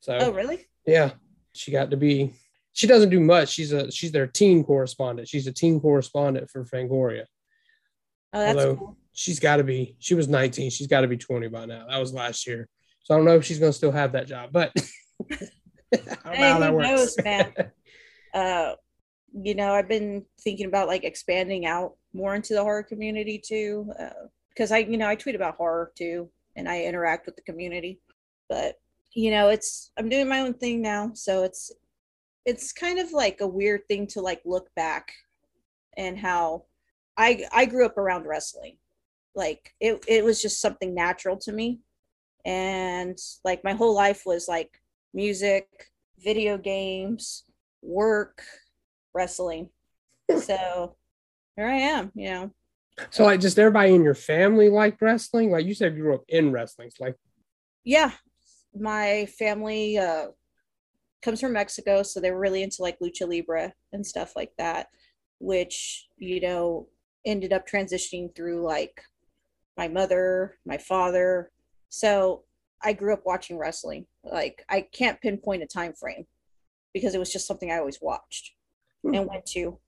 So, 0.00 0.16
oh 0.20 0.32
really? 0.32 0.66
Yeah, 0.86 1.10
she 1.52 1.72
got 1.72 1.90
to 1.90 1.96
be 1.96 2.34
she 2.72 2.86
doesn't 2.86 3.10
do 3.10 3.20
much. 3.20 3.50
She's 3.50 3.72
a 3.72 3.90
she's 3.90 4.12
their 4.12 4.26
teen 4.26 4.64
correspondent. 4.64 5.28
She's 5.28 5.46
a 5.46 5.52
teen 5.52 5.80
correspondent 5.80 6.50
for 6.50 6.64
Fangoria. 6.64 7.24
Oh, 8.32 8.38
that's 8.38 8.58
Although 8.58 8.76
cool. 8.76 8.96
she's 9.12 9.40
got 9.40 9.56
to 9.56 9.64
be. 9.64 9.96
She 9.98 10.14
was 10.14 10.28
19. 10.28 10.70
She's 10.70 10.86
got 10.86 11.00
to 11.00 11.08
be 11.08 11.16
20 11.16 11.48
by 11.48 11.66
now. 11.66 11.86
That 11.88 11.98
was 11.98 12.12
last 12.12 12.46
year. 12.46 12.68
So 13.02 13.14
I 13.14 13.18
don't 13.18 13.26
know 13.26 13.36
if 13.36 13.44
she's 13.44 13.58
going 13.58 13.72
to 13.72 13.76
still 13.76 13.92
have 13.92 14.12
that 14.12 14.28
job, 14.28 14.50
but 14.52 14.72
I 16.24 16.34
hey, 16.36 16.54
who 16.54 16.78
knows, 16.78 17.16
man. 17.22 17.52
uh, 18.34 18.74
you 19.32 19.54
know, 19.54 19.72
I've 19.72 19.88
been 19.88 20.24
thinking 20.40 20.66
about 20.66 20.88
like 20.88 21.04
expanding 21.04 21.66
out 21.66 21.94
more 22.12 22.34
into 22.34 22.54
the 22.54 22.62
horror 22.62 22.82
community 22.82 23.38
too, 23.38 23.92
because 24.48 24.72
uh, 24.72 24.76
I, 24.76 24.78
you 24.78 24.96
know, 24.96 25.08
I 25.08 25.14
tweet 25.14 25.34
about 25.34 25.56
horror 25.56 25.92
too, 25.96 26.28
and 26.56 26.68
I 26.68 26.82
interact 26.82 27.26
with 27.26 27.36
the 27.36 27.42
community. 27.42 28.00
But 28.48 28.76
you 29.14 29.30
know, 29.30 29.48
it's 29.48 29.92
I'm 29.96 30.08
doing 30.08 30.28
my 30.28 30.40
own 30.40 30.54
thing 30.54 30.82
now, 30.82 31.12
so 31.14 31.44
it's 31.44 31.72
it's 32.44 32.72
kind 32.72 32.98
of 32.98 33.12
like 33.12 33.40
a 33.40 33.46
weird 33.46 33.86
thing 33.86 34.06
to 34.08 34.20
like 34.20 34.40
look 34.44 34.68
back 34.74 35.12
and 35.96 36.18
how 36.18 36.64
I 37.16 37.44
I 37.52 37.66
grew 37.66 37.86
up 37.86 37.98
around 37.98 38.26
wrestling. 38.26 38.76
Like 39.34 39.74
it 39.80 40.04
it 40.08 40.24
was 40.24 40.42
just 40.42 40.60
something 40.60 40.94
natural 40.94 41.36
to 41.38 41.52
me. 41.52 41.80
And 42.44 43.18
like 43.44 43.62
my 43.62 43.74
whole 43.74 43.94
life 43.94 44.22
was 44.24 44.48
like 44.48 44.80
music, 45.12 45.66
video 46.18 46.56
games, 46.56 47.44
work, 47.82 48.42
wrestling. 49.14 49.70
so 50.38 50.96
here 51.56 51.66
I 51.66 51.76
am, 51.76 52.12
you 52.14 52.30
know. 52.30 52.50
So 53.10 53.24
like 53.24 53.40
just 53.40 53.58
everybody 53.58 53.94
in 53.94 54.04
your 54.04 54.14
family 54.14 54.68
liked 54.68 55.00
wrestling? 55.00 55.50
Like 55.50 55.64
you 55.64 55.74
said 55.74 55.96
you 55.96 56.02
grew 56.02 56.14
up 56.14 56.24
in 56.28 56.52
wrestling. 56.52 56.90
So 56.90 57.04
like 57.04 57.16
yeah. 57.84 58.12
My 58.74 59.26
family 59.38 59.98
uh 59.98 60.28
comes 61.22 61.40
from 61.40 61.54
Mexico, 61.54 62.02
so 62.02 62.20
they 62.20 62.30
were 62.30 62.38
really 62.38 62.62
into 62.62 62.82
like 62.82 62.98
lucha 63.00 63.28
libre 63.28 63.72
and 63.92 64.06
stuff 64.06 64.34
like 64.36 64.52
that, 64.58 64.88
which 65.38 66.08
you 66.18 66.40
know 66.40 66.88
ended 67.26 67.52
up 67.52 67.66
transitioning 67.66 68.34
through 68.34 68.62
like 68.62 69.02
my 69.76 69.88
mother, 69.88 70.58
my 70.66 70.78
father. 70.78 71.50
So 71.88 72.44
I 72.82 72.92
grew 72.92 73.12
up 73.12 73.22
watching 73.24 73.58
wrestling. 73.58 74.06
Like 74.24 74.64
I 74.68 74.82
can't 74.92 75.20
pinpoint 75.20 75.62
a 75.62 75.66
time 75.66 75.94
frame 75.94 76.26
because 76.92 77.14
it 77.14 77.18
was 77.18 77.32
just 77.32 77.46
something 77.46 77.70
I 77.70 77.78
always 77.78 78.00
watched 78.00 78.52
hmm. 79.02 79.14
and 79.14 79.28
went 79.28 79.46
to. 79.46 79.78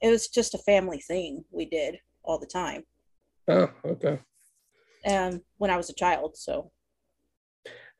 it 0.00 0.10
was 0.10 0.28
just 0.28 0.54
a 0.54 0.58
family 0.58 1.00
thing 1.00 1.44
we 1.50 1.64
did 1.64 1.98
all 2.22 2.38
the 2.38 2.46
time. 2.46 2.84
Oh, 3.48 3.70
okay. 3.84 4.20
And 5.04 5.42
when 5.58 5.70
I 5.70 5.76
was 5.76 5.90
a 5.90 5.94
child, 5.94 6.36
so 6.36 6.72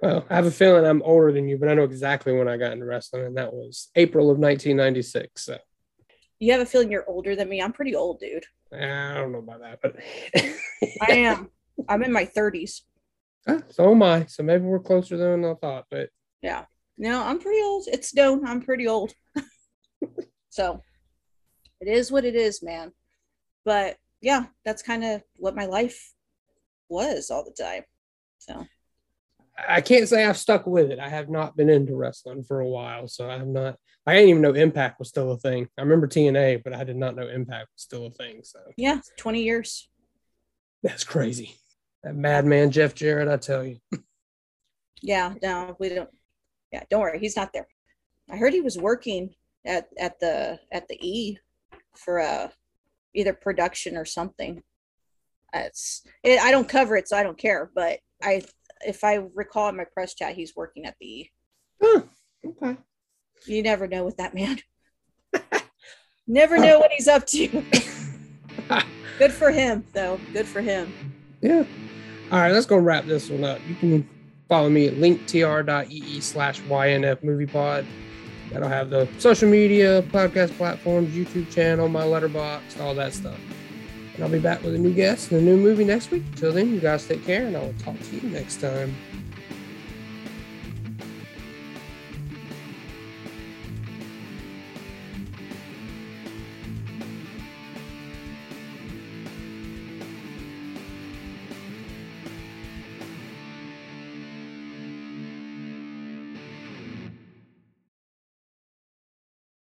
Well, 0.00 0.24
I 0.30 0.36
have 0.36 0.46
a 0.46 0.50
feeling 0.50 0.86
I'm 0.86 1.02
older 1.02 1.32
than 1.32 1.48
you, 1.48 1.58
but 1.58 1.68
I 1.68 1.74
know 1.74 1.84
exactly 1.84 2.32
when 2.32 2.48
I 2.48 2.56
got 2.56 2.72
into 2.72 2.86
wrestling, 2.86 3.26
and 3.26 3.36
that 3.36 3.52
was 3.52 3.90
April 3.94 4.30
of 4.30 4.38
1996. 4.38 5.44
So 5.44 5.58
you 6.38 6.52
have 6.52 6.60
a 6.60 6.66
feeling 6.66 6.90
you're 6.90 7.08
older 7.08 7.36
than 7.36 7.48
me. 7.48 7.62
I'm 7.62 7.72
pretty 7.72 7.94
old, 7.94 8.20
dude. 8.20 8.44
I 8.72 9.14
don't 9.14 9.32
know 9.32 9.38
about 9.38 9.60
that, 9.60 9.80
but 9.82 9.96
I 11.00 11.12
am. 11.12 11.50
I'm 11.88 12.02
in 12.02 12.12
my 12.12 12.24
30s. 12.24 12.82
Ah, 13.46 13.58
so 13.68 13.90
am 13.90 14.02
I. 14.02 14.24
So 14.24 14.42
maybe 14.42 14.64
we're 14.64 14.78
closer 14.78 15.18
than 15.18 15.44
I 15.44 15.52
thought. 15.52 15.84
But 15.90 16.08
Yeah. 16.40 16.64
No, 16.96 17.22
I'm 17.22 17.40
pretty 17.40 17.62
old. 17.62 17.85
It's 17.88 18.14
known 18.14 18.46
I'm 18.46 18.61
pretty 18.61 18.87
old. 18.87 19.12
so 20.50 20.83
it 21.80 21.88
is 21.88 22.12
what 22.12 22.24
it 22.24 22.37
is, 22.37 22.62
man. 22.62 22.92
But 23.64 23.96
yeah, 24.20 24.46
that's 24.64 24.83
kind 24.83 25.04
of 25.04 25.22
what 25.37 25.57
my 25.57 25.66
life 25.66 26.12
was 26.88 27.30
all 27.30 27.44
the 27.44 27.50
time. 27.50 27.83
So 28.38 28.66
I 29.68 29.80
can't 29.80 30.09
say 30.09 30.24
I've 30.24 30.37
stuck 30.37 30.66
with 30.66 30.90
it. 30.90 30.98
I 30.98 31.09
have 31.09 31.28
not 31.28 31.57
been 31.57 31.70
into 31.70 31.96
wrestling 31.96 32.42
for 32.44 32.61
a 32.61 32.68
while, 32.68 33.09
so 33.09 33.28
I'm 33.28 33.52
not. 33.52 33.76
I 34.07 34.14
didn't 34.14 34.30
even 34.30 34.42
know 34.42 34.52
Impact 34.52 34.98
was 34.98 35.09
still 35.09 35.33
a 35.33 35.38
thing. 35.38 35.68
I 35.78 35.83
remember 35.83 36.07
TNA, 36.07 36.62
but 36.62 36.74
I 36.74 36.85
did 36.85 36.96
not 36.96 37.16
know 37.16 37.26
Impact 37.26 37.68
was 37.74 37.83
still 37.83 38.07
a 38.07 38.11
thing. 38.11 38.40
So 38.42 38.59
yeah, 38.76 39.00
20 39.16 39.42
years. 39.42 39.88
that's 40.83 41.04
crazy. 41.04 41.57
That 42.02 42.14
madman 42.14 42.70
Jeff 42.70 42.94
Jarrett, 42.94 43.28
I 43.28 43.38
tell 43.38 43.64
you. 43.64 43.78
Yeah, 45.00 45.35
no, 45.42 45.76
we 45.78 45.90
don't. 45.90 46.11
Yeah, 46.74 46.82
don't 46.90 47.02
worry, 47.02 47.20
he's 47.20 47.37
not 47.37 47.52
there. 47.52 47.68
I 48.28 48.37
heard 48.37 48.52
he 48.52 48.60
was 48.60 48.76
working 48.76 49.32
at 49.64 49.87
at 49.96 50.18
the 50.18 50.58
at 50.72 50.88
the 50.88 50.98
E 51.00 51.38
for 51.96 52.18
uh 52.18 52.48
either 53.14 53.32
production 53.32 53.96
or 53.96 54.04
something. 54.04 54.60
It's 55.52 56.02
it, 56.24 56.40
I 56.40 56.50
don't 56.50 56.68
cover 56.68 56.96
it, 56.96 57.08
so 57.08 57.16
I 57.16 57.22
don't 57.22 57.38
care. 57.38 57.70
But 57.76 58.00
I, 58.20 58.42
if 58.84 59.04
I 59.04 59.20
recall 59.37 59.68
in 59.68 59.76
my 59.76 59.84
press 59.84 60.14
chat, 60.14 60.34
he's 60.34 60.56
working 60.56 60.84
at 60.84 60.96
the 61.00 61.06
E. 61.06 61.30
Huh, 61.80 62.02
okay. 62.44 62.76
You 63.46 63.62
never 63.62 63.87
know 63.87 64.04
with 64.04 64.16
that 64.16 64.34
man. 64.34 64.58
never 66.26 66.58
know 66.58 66.80
what 66.80 66.90
he's 66.90 67.06
up 67.06 67.24
to. 67.28 67.46
Good 69.20 69.32
for 69.32 69.52
him, 69.52 69.87
though. 69.92 70.18
Good 70.32 70.48
for 70.48 70.60
him. 70.60 70.92
Yeah. 71.40 71.62
All 72.32 72.40
right, 72.40 72.50
let's 72.50 72.66
go 72.66 72.78
wrap 72.78 73.04
this 73.04 73.30
one 73.30 73.44
up. 73.44 73.60
You 73.68 73.76
can 73.76 74.08
follow 74.54 74.70
me 74.70 74.86
at 74.86 74.94
linktr.ee 74.94 76.20
slash 76.20 76.60
YNF 76.60 77.24
movie 77.24 77.44
pod. 77.44 77.84
That'll 78.52 78.68
have 78.68 78.88
the 78.88 79.08
social 79.18 79.48
media, 79.48 80.02
podcast 80.12 80.56
platforms, 80.56 81.12
YouTube 81.12 81.52
channel, 81.52 81.88
my 81.88 82.04
Letterboxd, 82.04 82.80
all 82.80 82.94
that 82.94 83.12
stuff. 83.12 83.36
And 84.14 84.22
I'll 84.22 84.30
be 84.30 84.38
back 84.38 84.62
with 84.62 84.76
a 84.76 84.78
new 84.78 84.94
guest 84.94 85.32
and 85.32 85.40
a 85.40 85.42
new 85.42 85.56
movie 85.56 85.84
next 85.84 86.12
week. 86.12 86.22
Until 86.34 86.52
then, 86.52 86.72
you 86.72 86.78
guys 86.78 87.04
take 87.04 87.26
care, 87.26 87.46
and 87.46 87.56
I 87.56 87.62
will 87.62 87.74
talk 87.80 87.98
to 87.98 88.16
you 88.16 88.30
next 88.30 88.60
time. 88.60 88.94